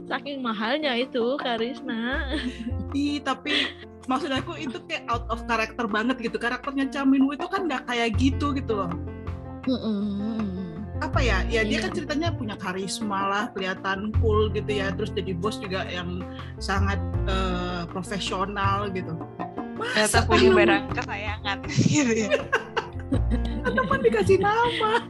Saking 0.05 0.39
mahalnya 0.39 0.93
itu 0.93 1.35
Karisna 1.35 2.29
Ih, 2.93 3.17
tapi 3.17 3.65
maksud 4.05 4.29
aku 4.29 4.57
itu 4.57 4.77
kayak 4.85 5.07
out 5.07 5.25
of 5.27 5.41
karakter 5.45 5.87
banget 5.87 6.19
gitu. 6.19 6.37
Karakternya 6.37 6.85
Cha 6.87 7.01
Min 7.01 7.25
Woo 7.25 7.33
itu 7.33 7.47
kan 7.47 7.65
nggak 7.65 7.87
kayak 7.87 8.13
gitu 8.19 8.51
gitu 8.51 8.77
loh. 8.77 8.91
Apa 11.01 11.17
ya? 11.17 11.41
Ya 11.49 11.63
dia 11.63 11.79
Iya. 11.79 11.87
kan 11.87 11.91
ceritanya 11.95 12.29
punya 12.29 12.53
karisma 12.53 13.25
lah 13.25 13.43
kelihatan 13.55 14.13
cool 14.21 14.51
gitu 14.51 14.69
ya. 14.69 14.93
Terus 14.93 15.09
jadi 15.15 15.33
bos 15.33 15.57
juga 15.57 15.87
yang 15.87 16.21
sangat 16.59 16.99
eh, 17.25 17.87
profesional 17.89 18.91
gitu. 18.91 19.17
Ternyata 19.81 20.19
punya 20.29 20.49
barang 20.53 20.83
kesayangan. 20.93 21.57
Gitu 21.89 22.13
ya 22.29 22.29
teman 23.75 23.99
dikasih 24.03 24.37
nama. 24.39 24.93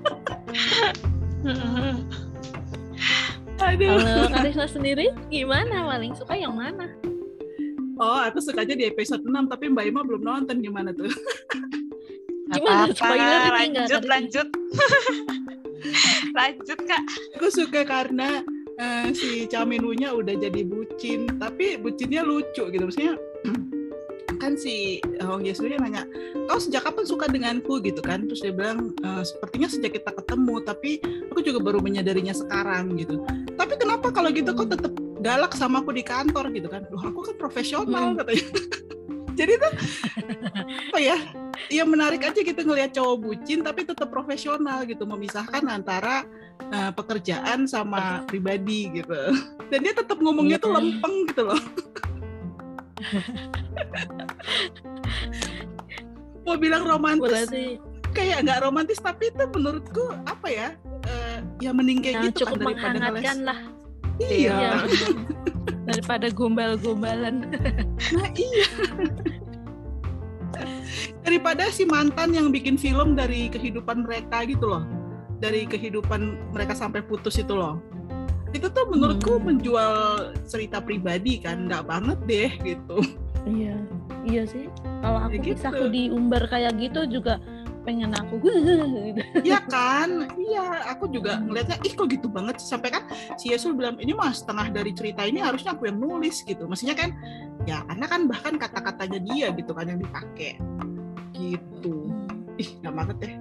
Aduh. 3.62 4.02
Kalau 4.02 4.30
Karisma 4.34 4.66
sendiri 4.66 5.14
gimana? 5.30 5.86
Paling 5.86 6.14
suka 6.18 6.34
yang 6.34 6.58
mana? 6.58 6.90
oh 8.02 8.20
aku 8.26 8.42
sukanya 8.42 8.74
di 8.74 8.90
episode 8.90 9.22
6 9.22 9.30
tapi 9.46 9.70
Mbak 9.70 9.86
Ima 9.86 10.02
belum 10.02 10.26
nonton 10.26 10.58
gimana 10.60 10.90
tuh? 10.90 11.06
Gimana? 12.52 12.92
apa 12.92 12.98
Spoiler 12.98 13.42
lanjut 13.48 14.02
tadi? 14.04 14.10
lanjut. 14.12 14.48
Lanjut 16.38 16.80
kak. 16.86 17.02
Aku 17.40 17.48
suka 17.50 17.82
karena 17.88 18.46
eh, 18.78 19.10
si 19.18 19.50
Cha 19.50 19.66
Min 19.66 19.82
Woo-nya 19.82 20.14
udah 20.14 20.38
jadi 20.38 20.62
bucin 20.62 21.26
tapi 21.42 21.80
bucinnya 21.80 22.22
lucu 22.22 22.70
gitu. 22.70 22.84
Maksudnya 22.86 23.16
kan 24.42 24.58
si 24.58 24.98
Hong 25.22 25.46
Ye 25.46 25.54
Soo 25.54 25.70
nanya 25.70 26.10
kau 26.50 26.58
sejak 26.58 26.82
kapan 26.84 27.06
suka 27.06 27.30
denganku? 27.30 27.78
Gitu 27.80 28.02
kan. 28.02 28.26
Terus 28.26 28.42
dia 28.42 28.50
bilang 28.50 28.98
"Eh, 28.98 29.22
sepertinya 29.22 29.70
sejak 29.70 29.94
kita 29.94 30.12
ketemu 30.12 30.56
tapi 30.66 30.98
aku 31.30 31.40
juga 31.40 31.62
baru 31.62 31.78
menyadarinya 31.80 32.34
sekarang 32.34 32.98
gitu. 32.98 33.22
Tapi 33.54 33.78
kenapa 33.78 34.10
kalau 34.10 34.34
gitu 34.34 34.50
kau 34.52 34.66
tetap 34.66 34.92
galak 35.22 35.54
sama 35.54 35.80
aku 35.80 35.94
di 35.94 36.02
kantor? 36.02 36.50
Gitu 36.50 36.66
kan. 36.66 36.90
Loh 36.90 37.04
aku 37.06 37.22
kan 37.24 37.36
profesional 37.38 38.12
Hmm. 38.12 38.18
katanya. 38.18 38.46
Jadi 39.40 39.54
tuh 39.58 39.72
apa 40.92 41.00
ya 41.00 41.18
ya 41.72 41.84
menarik 41.88 42.20
aja 42.22 42.36
gitu 42.36 42.58
ngelihat 42.58 42.92
cowok 42.92 43.18
bucin 43.22 43.64
tapi 43.64 43.88
tetap 43.88 44.12
profesional 44.12 44.84
gitu 44.84 45.08
memisahkan 45.08 45.64
antara 45.66 46.28
eh, 46.68 46.92
pekerjaan 46.92 47.64
sama 47.64 48.26
pribadi 48.28 48.92
gitu. 48.92 49.16
Dan 49.72 49.80
dia 49.82 49.94
tetap 49.96 50.20
ngomongnya 50.20 50.60
tuh 50.60 50.74
Iya. 50.74 50.78
lempeng 50.78 51.16
gitu 51.32 51.42
loh 51.48 51.62
mau 56.46 56.56
bilang 56.58 56.84
romantis? 56.86 57.48
Berarti 57.48 57.66
kayak 58.12 58.44
nggak 58.44 58.60
romantis 58.66 59.00
tapi 59.00 59.32
itu 59.32 59.46
menurutku 59.56 60.12
apa 60.28 60.48
ya? 60.50 60.70
Eh, 61.08 61.38
ya 61.64 61.72
mending 61.74 62.04
kayak 62.04 62.16
ya, 62.16 62.24
gitu 62.30 62.46
kan 62.46 62.54
cukup 62.56 62.60
daripada 62.60 62.98
menghangatkan 62.98 63.38
ngeles 63.38 63.48
lah. 63.48 63.60
Iya. 64.22 64.54
Ya, 64.54 64.74
daripada 65.90 66.28
gombal-gombalan. 66.30 67.36
nah 68.14 68.30
iya. 68.38 68.68
Daripada 71.22 71.70
si 71.72 71.88
mantan 71.88 72.34
yang 72.36 72.52
bikin 72.52 72.76
film 72.76 73.16
dari 73.18 73.50
kehidupan 73.50 74.06
mereka 74.06 74.44
gitu 74.46 74.66
loh. 74.68 74.84
Dari 75.42 75.66
kehidupan 75.66 76.54
mereka 76.54 76.78
sampai 76.78 77.02
putus 77.02 77.42
itu 77.42 77.58
loh 77.58 77.82
itu 78.52 78.68
tuh 78.68 78.86
menurutku 78.88 79.40
Hmm. 79.40 79.46
menjual 79.48 79.94
cerita 80.44 80.80
pribadi 80.80 81.40
kan 81.40 81.66
nggak 81.66 81.84
banget 81.86 82.20
deh 82.26 82.52
gitu 82.62 83.00
Iya, 83.42 83.74
iya 84.22 84.44
sih. 84.46 84.70
Kalau 85.02 85.18
aku 85.18 85.34
Ya 85.34 85.42
bisa 85.42 85.74
gitu. 85.74 85.74
aku 85.74 85.84
diumbar 85.90 86.46
kayak 86.46 86.78
gitu 86.78 87.10
juga 87.10 87.42
pengen 87.82 88.14
aku. 88.14 88.38
Iya 89.42 89.66
kan? 89.66 90.30
Iya, 90.38 90.86
aku 90.86 91.10
juga 91.10 91.42
ngeliatnya, 91.42 91.82
ih 91.82 91.98
kok 91.98 92.06
gitu 92.06 92.30
banget. 92.30 92.62
sih?" 92.62 92.70
Sampai 92.70 92.94
kan 92.94 93.10
si 93.34 93.50
Yesus 93.50 93.74
bilang, 93.74 93.98
ini 93.98 94.14
mah 94.14 94.30
setengah 94.30 94.70
dari 94.70 94.94
cerita 94.94 95.26
ini 95.26 95.42
harusnya 95.42 95.74
aku 95.74 95.90
yang 95.90 95.98
nulis 95.98 96.46
gitu. 96.46 96.70
Maksudnya 96.70 96.94
kan, 96.94 97.18
ya 97.66 97.82
karena 97.90 98.06
kan 98.06 98.22
bahkan 98.30 98.54
kata-katanya 98.62 99.20
dia 99.26 99.48
gitu 99.58 99.74
kan 99.74 99.90
yang 99.90 99.98
dipakai. 99.98 100.62
Gitu. 101.34 102.14
Ih, 102.62 102.70
nggak 102.78 102.94
banget 102.94 103.18
ya. 103.18 103.32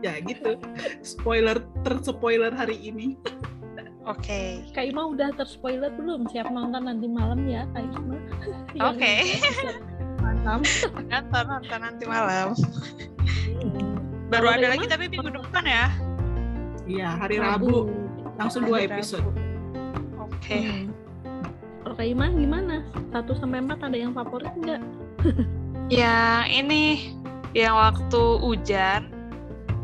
ya 0.06 0.12
gitu. 0.24 0.56
Spoiler, 1.04 1.60
terspoiler 1.84 2.56
hari 2.56 2.80
ini. 2.80 3.20
Oke. 4.06 4.62
Kak 4.70 4.86
Ima 4.86 5.10
udah 5.10 5.34
terspoiler 5.34 5.90
belum? 5.98 6.30
Siap 6.30 6.46
nonton 6.48 6.86
nanti 6.86 7.10
malam 7.10 7.42
ya 7.50 7.66
Kak 7.74 7.82
Ima. 7.82 8.14
Oke. 8.86 9.12
episode 9.34 9.82
malam. 10.24 10.60
Nonton 11.10 11.44
nonton 11.50 11.78
nanti 11.82 12.04
malam. 12.06 12.54
Hmm. 12.54 13.98
Baru 14.30 14.46
ada 14.50 14.74
lagi 14.74 14.86
tapi 14.86 15.10
minggu 15.10 15.30
depan 15.30 15.64
ya. 15.66 15.86
Iya, 16.86 17.08
hari 17.18 17.42
Rabu. 17.42 17.90
Langsung 18.38 18.62
dua 18.62 18.86
episode. 18.86 19.26
Oke. 20.22 20.58
Hmm. 20.62 20.86
Kalau 21.82 21.94
Kak 21.94 22.06
Ima 22.06 22.26
gimana? 22.30 22.82
1 23.10 23.26
sampai 23.38 23.62
4 23.62 23.78
ada 23.90 23.96
yang 23.98 24.10
favorit 24.14 24.50
enggak? 24.58 24.82
Yang 25.86 26.44
ini 26.50 26.82
yang 27.54 27.74
waktu 27.78 28.22
hujan 28.42 29.10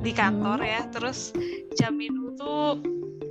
di 0.03 0.11
kantor 0.11 0.59
Hmm. 0.63 0.67
ya, 0.67 0.83
terus 0.91 1.31
Jaminu 1.79 2.35
tuh 2.35 2.83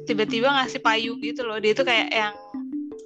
tiba-tiba 0.04 0.48
ngasih 0.52 0.80
payung 0.80 1.20
gitu 1.20 1.44
loh. 1.44 1.58
Dia 1.58 1.74
tuh 1.74 1.84
kayak 1.84 2.08
yang 2.10 2.34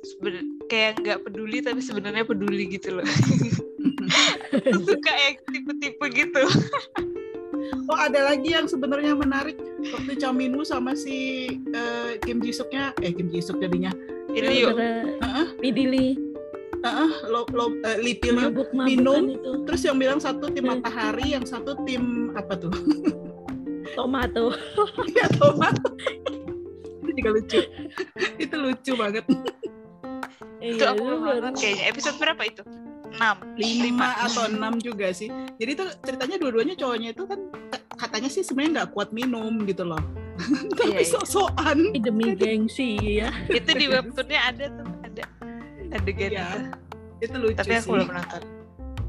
seben- 0.04 0.56
kayak 0.66 0.98
nggak 1.00 1.20
peduli 1.22 1.60
tapi 1.60 1.80
sebenarnya 1.80 2.24
peduli 2.24 2.66
gitu 2.68 2.98
loh. 2.98 3.06
Suka 4.88 5.12
yang 5.14 5.36
tipe-tipe 5.46 6.06
gitu. 6.12 6.44
Oh 7.90 7.98
ada 7.98 8.30
lagi 8.30 8.54
yang 8.54 8.66
sebenarnya 8.66 9.14
menarik 9.14 9.58
waktu 9.82 10.18
Woo 10.54 10.64
sama 10.64 10.94
si 10.94 11.48
eh, 11.50 12.12
Kim 12.22 12.38
Ji 12.38 12.54
Suknya 12.54 12.94
eh 13.00 13.10
Kim 13.10 13.30
Ji 13.30 13.42
Suk 13.42 13.58
jadinya 13.58 13.90
Ini 14.30 14.54
yuk. 14.62 14.76
Heeh. 14.78 15.46
Pidili 15.58 16.14
Heeh, 16.82 17.10
lo 17.26 17.50
lo 17.50 17.74
eh, 17.82 17.98
Yuk. 18.30 18.38
mabuk 18.38 18.70
minum. 18.76 19.34
itu 19.34 19.52
terus 19.66 19.82
yang 19.82 19.98
bilang 19.98 20.22
satu 20.22 20.50
tim 20.50 20.66
Hmm. 20.66 20.78
matahari 20.78 21.34
yang 21.34 21.42
satu 21.42 21.74
tim 21.82 22.30
apa 22.38 22.54
tuh 22.56 22.74
tomato. 23.96 24.54
ya 25.10 25.26
Thomas 25.34 25.74
itu 26.14 26.35
juga 27.16 27.30
lucu 27.36 27.60
itu 28.44 28.56
lucu 28.56 28.92
banget 28.96 29.26
Itu 30.66 30.82
aku 30.82 31.04
belum 31.22 31.54
kayaknya. 31.54 31.94
Episode 31.94 32.18
berapa 32.18 32.42
itu? 32.42 32.64
6. 33.16 33.56
lima 33.56 34.12
atau 34.20 34.44
enam 34.52 34.76
juga 34.76 35.08
sih 35.16 35.32
jadi 35.56 35.72
tuh 35.80 35.88
ceritanya 36.04 36.36
dua-duanya 36.36 36.76
cowoknya 36.76 37.16
itu 37.16 37.24
kan 37.24 37.40
katanya 37.96 38.28
sih 38.28 38.44
sebenarnya 38.44 38.84
nggak 38.84 38.92
kuat 38.92 39.16
minum 39.16 39.64
gitu 39.64 39.88
loh 39.88 40.02
tapi 40.76 40.92
Iya, 40.92 41.00
iya. 41.00 41.08
sok-sokan 41.08 41.96
demi 41.96 42.36
gengsi 42.36 43.24
ya. 43.24 43.32
Itu 43.48 43.72
di 43.72 43.88
webtoonnya 43.88 44.40
ada 44.52 44.66
tuh, 44.68 44.88
ada 45.00 45.24
adegan 45.96 46.32
Iya. 46.36 46.44
itu. 46.44 46.60
itu 47.24 47.36
lucu 47.40 47.56
Tapi 47.56 47.72
aku 47.80 47.88
belum 47.96 48.10
nonton. 48.12 48.42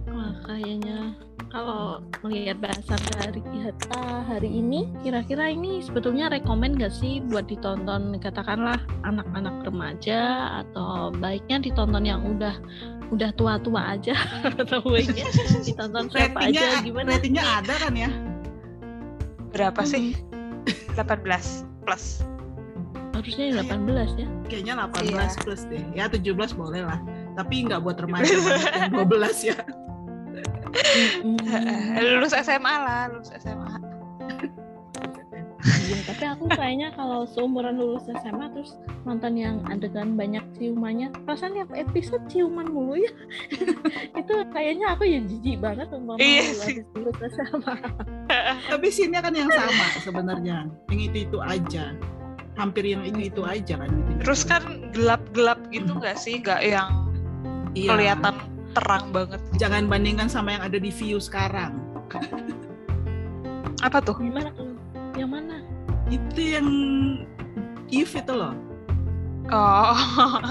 Wah 0.07 0.33
kayaknya 0.47 0.99
kalau 1.47 2.03
melihat 2.21 2.59
bahasan 2.59 2.99
dari 3.17 3.41
Hatta 3.63 4.03
hari 4.25 4.51
ini, 4.51 4.91
kira-kira 5.01 5.49
ini 5.49 5.81
sebetulnya 5.81 6.29
rekomen 6.29 6.75
gak 6.75 6.93
sih 6.93 7.23
buat 7.23 7.47
ditonton 7.47 8.19
katakanlah 8.19 8.77
anak-anak 9.03 9.65
remaja 9.65 10.21
atau 10.61 11.15
baiknya 11.15 11.63
ditonton 11.63 12.05
yang 12.05 12.21
udah 12.27 12.59
udah 13.09 13.31
tua-tua 13.35 13.95
aja 13.95 14.19
atau 14.61 14.83
baiknya 14.83 15.31
ditonton 15.63 16.11
siapa 16.11 16.51
aja 16.51 16.83
gimana? 16.83 17.15
ratingnya 17.15 17.45
ada 17.63 17.75
kan 17.79 17.95
ya 17.95 18.11
Berapa 19.55 19.87
sih? 19.87 20.13
Hmm, 20.35 20.99
18 20.99 21.87
plus. 21.87 22.27
harusnya 23.17 23.65
18 23.65 24.21
ya. 24.21 24.27
kayaknya 24.47 24.75
18 24.77 25.09
Iya. 25.09 25.25
plus 25.41 25.63
deh 25.73 25.83
ya 25.95 26.05
17 26.05 26.37
boleh 26.53 26.85
lah 26.85 27.01
tapi 27.33 27.65
nggak 27.65 27.81
buat 27.81 27.97
remaja 27.97 28.29
banget 28.29 28.71
yang 28.77 28.93
12 28.93 29.49
ya 29.49 29.57
lulus 32.17 32.35
SMA 32.37 32.75
lah, 32.81 33.09
lulus 33.13 33.31
SMA. 33.37 33.71
iya, 35.87 35.99
tapi 36.07 36.25
aku 36.31 36.45
kayaknya 36.53 36.95
kalau 36.95 37.27
seumuran 37.27 37.75
lulus 37.75 38.07
SMA 38.23 38.47
terus 38.55 38.79
nonton 39.03 39.35
yang 39.35 39.63
adegan 39.67 40.15
banyak 40.15 40.43
ciumannya, 40.55 41.11
perasaan 41.27 41.59
tiap 41.59 41.71
episode 41.75 42.23
ciuman 42.31 42.71
mulu 42.71 42.99
ya. 42.99 43.11
itu 44.21 44.35
kayaknya 44.55 44.95
aku 44.95 45.05
ya 45.07 45.19
jijik 45.23 45.59
banget 45.59 45.91
umpama 45.91 46.19
Iya 46.23 46.55
lulus 46.95 47.19
SMA. 47.35 47.75
tapi 48.71 48.87
scene-nya 48.91 49.21
kan 49.23 49.35
yang 49.35 49.51
sama 49.51 49.87
sebenarnya 50.03 50.57
yang 50.91 51.01
itu 51.03 51.27
itu 51.27 51.39
aja 51.43 51.95
hampir 52.57 52.89
yang 52.89 53.05
itu 53.05 53.29
itu 53.29 53.43
aja 53.45 53.75
kan 53.77 53.91
Terus 54.25 54.41
kan 54.49 54.63
gelap-gelap 54.95 55.61
gitu 55.71 55.93
nggak 55.93 56.17
sih? 56.17 56.41
Nggak 56.41 56.63
yang 56.63 56.91
Iya. 57.77 57.93
kelihatan 57.93 58.35
terang 58.77 59.05
banget. 59.09 59.41
jangan 59.57 59.83
bandingkan 59.85 60.29
sama 60.29 60.53
yang 60.53 60.63
ada 60.63 60.77
di 60.77 60.91
view 60.91 61.17
sekarang 61.19 61.73
Apa 63.79 64.01
tuh? 64.01 64.17
Gimana 64.17 64.51
yang 65.15 65.31
mana? 65.31 65.61
itu 66.07 66.39
yang 66.39 66.69
If 67.89 68.15
itu 68.15 68.31
loh 68.31 68.55
Oh, 69.47 69.95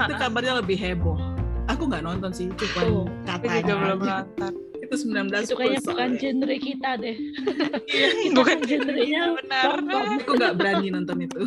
itu 0.02 0.14
kabarnya 0.16 0.60
lebih 0.60 0.76
heboh 0.76 1.20
aku 1.66 1.86
nggak 1.86 2.02
nonton 2.02 2.32
sih 2.32 2.48
cuma 2.52 2.80
Tuh, 2.80 3.04
aku 3.26 3.44
katanya 3.44 3.62
juga 3.62 3.76
belum 3.76 4.00
nonton. 4.00 4.52
itu 4.78 4.96
19 5.02 5.34
itu 5.42 5.56
kayaknya 5.56 5.82
bukan 5.82 5.98
soalnya. 6.06 6.20
genre 6.22 6.56
kita 6.56 6.90
deh. 6.96 7.16
Iya, 7.88 8.08
Kita 8.08 8.34
Bukan 8.36 8.46
kan 8.56 8.70
genrenya 8.70 9.22
benar. 9.36 9.66
aku 10.16 10.30
nggak 10.32 10.54
berani 10.56 10.88
nonton 10.90 11.18
itu 11.20 11.42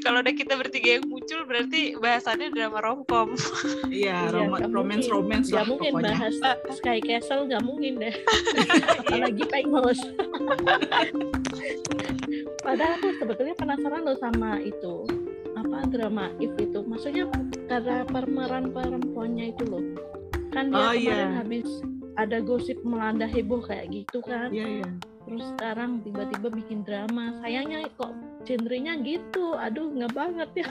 Kalau 0.00 0.18
udah 0.18 0.32
kita 0.32 0.54
bertiga 0.54 0.96
yang 0.96 1.06
muncul 1.06 1.44
berarti 1.44 1.94
bahasannya 1.94 2.48
drama 2.48 2.78
romcom. 2.80 3.28
iya 3.88 4.24
Iya, 4.24 4.30
rom- 4.30 4.50
nggak 4.50 4.70
romance 4.70 5.06
mungkin. 5.06 5.16
romance 5.16 5.46
Gak 5.46 5.56
lah 5.56 5.64
mungkin 5.66 5.90
pokoknya 5.92 6.08
bahas 6.10 6.34
Sky 6.72 6.98
Castle 7.00 7.42
gak 7.46 7.62
mungkin 7.62 7.92
deh. 7.98 8.14
Apalagi 9.02 9.44
Pengos. 9.46 10.00
Padahal 12.58 12.92
aku 12.96 13.08
sebetulnya 13.16 13.54
penasaran 13.54 14.02
loh 14.02 14.18
sama 14.18 14.58
itu 14.58 14.94
apa 15.54 15.86
drama 15.86 16.28
If 16.38 16.52
itu. 16.56 16.82
Maksudnya 16.82 17.24
karena 17.66 18.02
pemeran 18.04 18.70
perempuannya 18.70 19.52
itu 19.52 19.64
loh. 19.66 19.84
Kan 20.50 20.70
dia 20.70 20.78
Oh, 20.80 20.92
kemarin 20.92 20.98
iya. 20.98 21.28
habis 21.36 21.68
ada 22.16 22.40
gosip 22.40 22.80
melanda 22.82 23.24
heboh 23.24 23.60
kayak 23.60 23.92
gitu 23.92 24.18
kan. 24.20 24.48
iya 24.50 24.82
iya 24.82 24.88
Terus 25.26 25.42
sekarang 25.52 26.00
tiba-tiba 26.00 26.48
bikin 26.50 26.80
drama. 26.80 27.34
Sayangnya 27.40 27.86
kok 27.92 28.14
genrenya 28.46 28.94
gitu. 29.02 29.58
Aduh 29.58 29.90
nggak 29.92 30.14
banget 30.14 30.50
ya. 30.64 30.70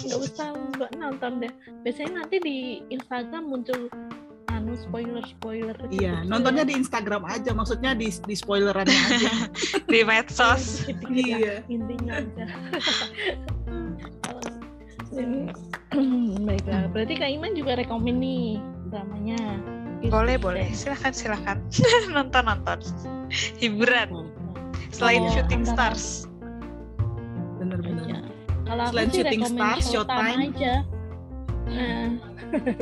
nggak 0.00 0.18
usah 0.22 0.54
nggak 0.78 0.92
nonton 0.96 1.42
deh. 1.42 1.52
Biasanya 1.82 2.24
nanti 2.24 2.36
di 2.40 2.56
Instagram 2.88 3.50
muncul 3.50 3.90
anu 4.46 4.72
spoiler 4.78 5.20
spoiler. 5.26 5.76
iya 5.92 6.24
nontonnya 6.24 6.64
di 6.64 6.72
Instagram 6.78 7.28
aja 7.28 7.52
maksudnya 7.52 7.92
di 7.92 8.08
di 8.08 8.32
spoilerannya 8.32 9.00
aja 9.12 9.32
di 9.92 10.00
medsos. 10.06 10.86
Iya. 11.12 11.60
Intinya 11.68 12.22
aja. 12.24 12.44
Ini- 15.12 15.52
Baiklah, 16.46 16.88
berarti 16.92 17.14
Kak 17.16 17.30
Iman 17.30 17.52
juga 17.56 17.76
rekomen 17.78 18.16
nih 18.20 18.60
dramanya. 18.90 19.40
Boleh, 20.06 20.36
boleh. 20.36 20.68
Silakan, 20.76 21.12
silakan. 21.14 21.56
nonton, 22.16 22.44
nonton. 22.46 22.78
Hiburan. 23.58 24.28
Selain 24.92 25.24
Kalau 25.24 25.32
Shooting 25.34 25.64
Stars. 25.64 26.28
Bener-bener 27.66 28.04
Iya. 28.06 28.20
Kalau 28.66 28.82
aku 28.82 28.92
Selain 28.94 29.08
Shooting 29.10 29.42
Star, 29.46 29.76
Showtime 29.78 30.38
aja. 30.50 30.74
Nah, 31.66 32.06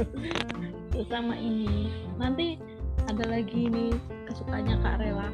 terus 0.92 1.08
sama 1.08 1.34
ini. 1.36 1.88
Nanti 2.16 2.56
ada 3.04 3.24
lagi 3.28 3.68
nih 3.68 3.92
kesukaannya 4.24 4.76
Kak 4.80 4.96
Rela. 5.00 5.28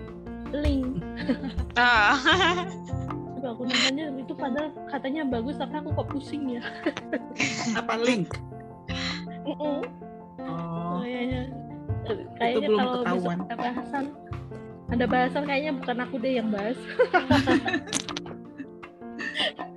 Link. 0.51 1.03
Ah. 1.79 2.19
Aduh, 3.41 3.57
aku 3.57 3.63
nontonnya 3.65 4.13
itu 4.21 4.35
padahal 4.37 4.69
katanya 4.85 5.25
bagus 5.25 5.57
tapi 5.57 5.73
aku 5.73 5.97
kok 5.97 6.09
pusing 6.13 6.59
ya. 6.59 6.63
apa 7.73 7.97
link 7.97 8.37
Mm-mm. 9.49 9.81
oh 10.45 11.01
Kayaknya 11.01 11.43
kayaknya 12.37 12.67
belum 12.69 12.77
kalau 12.77 12.93
besok 12.93 13.01
ketahuan. 13.01 13.39
ada 13.41 13.57
bahasan 13.57 14.05
ada 14.91 15.05
bahasan 15.09 15.43
kayaknya 15.49 15.73
bukan 15.73 15.97
aku 16.05 16.15
deh 16.21 16.33
yang 16.37 16.49
bahas. 16.53 16.77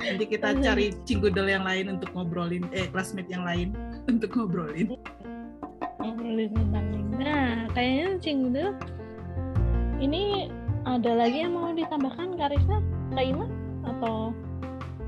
Nanti 0.04 0.26
kita 0.28 0.48
cari 0.60 0.86
cinggudel 1.08 1.48
yang 1.48 1.64
lain 1.64 1.86
untuk 1.96 2.10
ngobrolin 2.12 2.68
eh 2.76 2.88
classmate 2.92 3.32
yang 3.32 3.48
lain 3.48 3.72
untuk 4.12 4.30
ngobrolin 4.36 5.00
ngobrolin 6.04 6.52
tentang. 6.52 6.86
Nah, 7.16 7.72
kayaknya 7.72 8.20
Cing 8.20 8.44
Gundel 8.44 8.76
ini 10.04 10.52
ada 10.84 11.16
lagi 11.16 11.48
yang 11.48 11.56
mau 11.56 11.72
ditambahkan 11.72 12.36
Karisa, 12.36 12.84
Kak 13.16 13.24
Ima 13.24 13.48
atau 13.88 14.36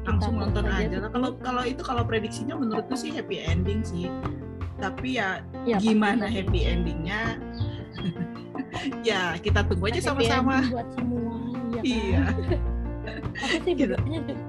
langsung 0.07 0.37
nonton 0.39 0.69
aja 0.69 1.01
lah. 1.01 1.09
kalau 1.09 1.33
kalau 1.41 1.63
itu 1.65 1.81
kalau 1.81 2.05
prediksinya 2.05 2.53
menurutku 2.55 2.93
sih 2.93 3.09
happy 3.09 3.41
ending 3.41 3.81
sih 3.81 4.05
tapi 4.77 5.17
ya 5.17 5.41
ya 5.65 5.81
gimana 5.81 6.29
pasti. 6.29 6.35
happy 6.45 6.59
endingnya 6.63 7.21
Ya, 9.07 9.39
kita 9.39 9.63
tunggu 9.65 9.87
aja 9.87 10.01
sama-sama. 10.03 10.59
buat 10.67 10.87
semua. 10.99 11.35
Iya. 11.79 11.79
kan? 11.79 11.83
Iya. 11.85 12.23
Aku 13.35 13.57
sih 13.61 13.73
Gitu. 13.75 13.95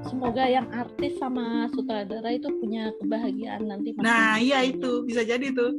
semoga 0.03 0.45
yang 0.45 0.67
artis 0.71 1.19
sama 1.19 1.67
sutradara 1.71 2.31
itu 2.31 2.47
punya 2.57 2.95
kebahagiaan 2.97 3.67
nanti. 3.67 3.91
Nah, 3.99 4.39
iya 4.39 4.63
itu 4.63 5.03
bisa 5.03 5.21
jadi 5.21 5.51
tuh 5.51 5.75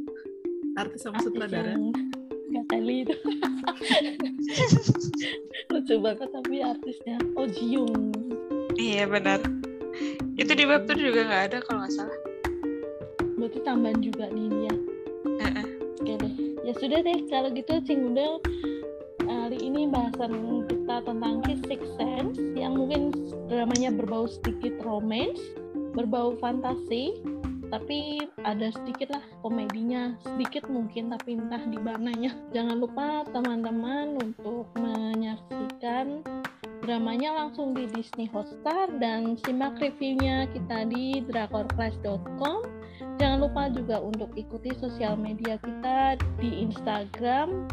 artis 0.76 1.02
sama 1.02 1.18
Artis 1.18 1.26
sutradara. 1.26 1.74
yang 2.48 2.64
teli 2.66 3.04
itu. 3.04 3.16
Lucu 5.72 5.96
banget 6.00 6.30
tapi 6.30 6.56
artisnya. 6.60 7.18
Oh 7.36 7.48
Jiung. 7.48 8.12
Iya 8.76 9.04
benar. 9.06 9.40
Itu 10.36 10.52
di 10.54 10.64
webtoon 10.64 11.00
juga 11.02 11.22
nggak 11.26 11.44
ada 11.52 11.58
kalau 11.62 11.84
nggak 11.84 11.94
salah. 11.94 12.18
Berarti 13.36 13.60
tambahan 13.62 14.00
juga 14.00 14.26
nih 14.30 14.48
dia. 14.48 14.74
Heeh. 15.44 15.66
Oke 15.98 16.14
deh. 16.16 16.34
Ya 16.64 16.74
sudah 16.76 17.00
deh 17.00 17.20
kalau 17.28 17.50
gitu 17.52 17.74
Cing 17.84 18.14
Udel 18.14 18.40
hari 19.28 19.60
ini 19.60 19.92
bahasan 19.92 20.64
kita 20.72 21.04
tentang 21.04 21.44
Kiss 21.44 21.62
Six 21.68 21.82
Sense 22.00 22.40
yang 22.56 22.80
mungkin 22.80 23.12
dramanya 23.52 23.92
berbau 23.92 24.26
sedikit 24.28 24.80
romance, 24.84 25.40
berbau 25.94 26.40
fantasi, 26.40 27.20
tapi 27.68 28.24
ada 28.48 28.72
sedikit 28.72 29.12
lah 29.20 29.24
komedinya, 29.44 30.16
sedikit 30.24 30.72
mungkin 30.72 31.12
tapi 31.12 31.36
entah 31.36 31.64
di 31.68 31.80
mananya. 31.80 32.32
Jangan 32.56 32.78
lupa 32.80 33.28
teman-teman 33.30 34.16
untuk 34.24 34.72
menyaksikan 34.80 36.24
dramanya 36.88 37.36
langsung 37.46 37.76
di 37.76 37.84
Disney 37.92 38.32
Hotstar 38.32 38.88
dan 39.04 39.36
simak 39.44 39.76
reviewnya 39.84 40.48
kita 40.56 40.88
di 40.88 41.20
drakorclass.com 41.28 42.78
Jangan 43.18 43.40
lupa 43.50 43.64
juga 43.74 43.98
untuk 43.98 44.30
ikuti 44.38 44.74
sosial 44.78 45.18
media 45.18 45.58
kita 45.58 46.22
di 46.38 46.70
Instagram, 46.70 47.66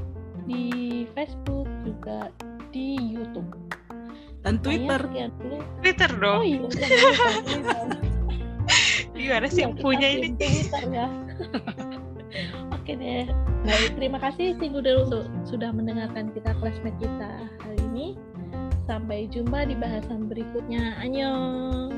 di 0.45 0.65
Facebook, 1.13 1.67
juga 1.83 2.29
di 2.71 2.97
YouTube. 2.99 3.49
Dan 4.45 4.61
Twitter. 4.61 5.01
dulu. 5.41 5.59
Twitter 5.81 6.11
Oh 6.13 6.21
dong. 6.21 6.41
iya, 6.45 6.59
lupa 6.61 6.77
Twitter. 6.77 7.81
Gimana 9.15 9.47
sih 9.47 9.63
Iya, 9.63 9.65
yang 9.65 9.75
punya 9.79 10.09
ini? 10.11 10.29
Twitter 10.37 10.85
ya. 10.93 11.07
Oke 12.77 12.93
deh. 12.93 13.25
Baik, 13.65 13.97
terima 13.97 14.21
kasih 14.21 14.53
Cinggu 14.61 14.85
Del 14.85 15.09
su- 15.09 15.25
sudah 15.49 15.73
mendengarkan 15.73 16.29
kita 16.37 16.53
classmate 16.61 16.99
kita 17.01 17.31
hari 17.65 17.81
ini. 17.95 18.07
Sampai 18.85 19.25
jumpa 19.33 19.65
di 19.65 19.73
bahasan 19.73 20.29
berikutnya. 20.29 21.01
Annyeong. 21.01 21.89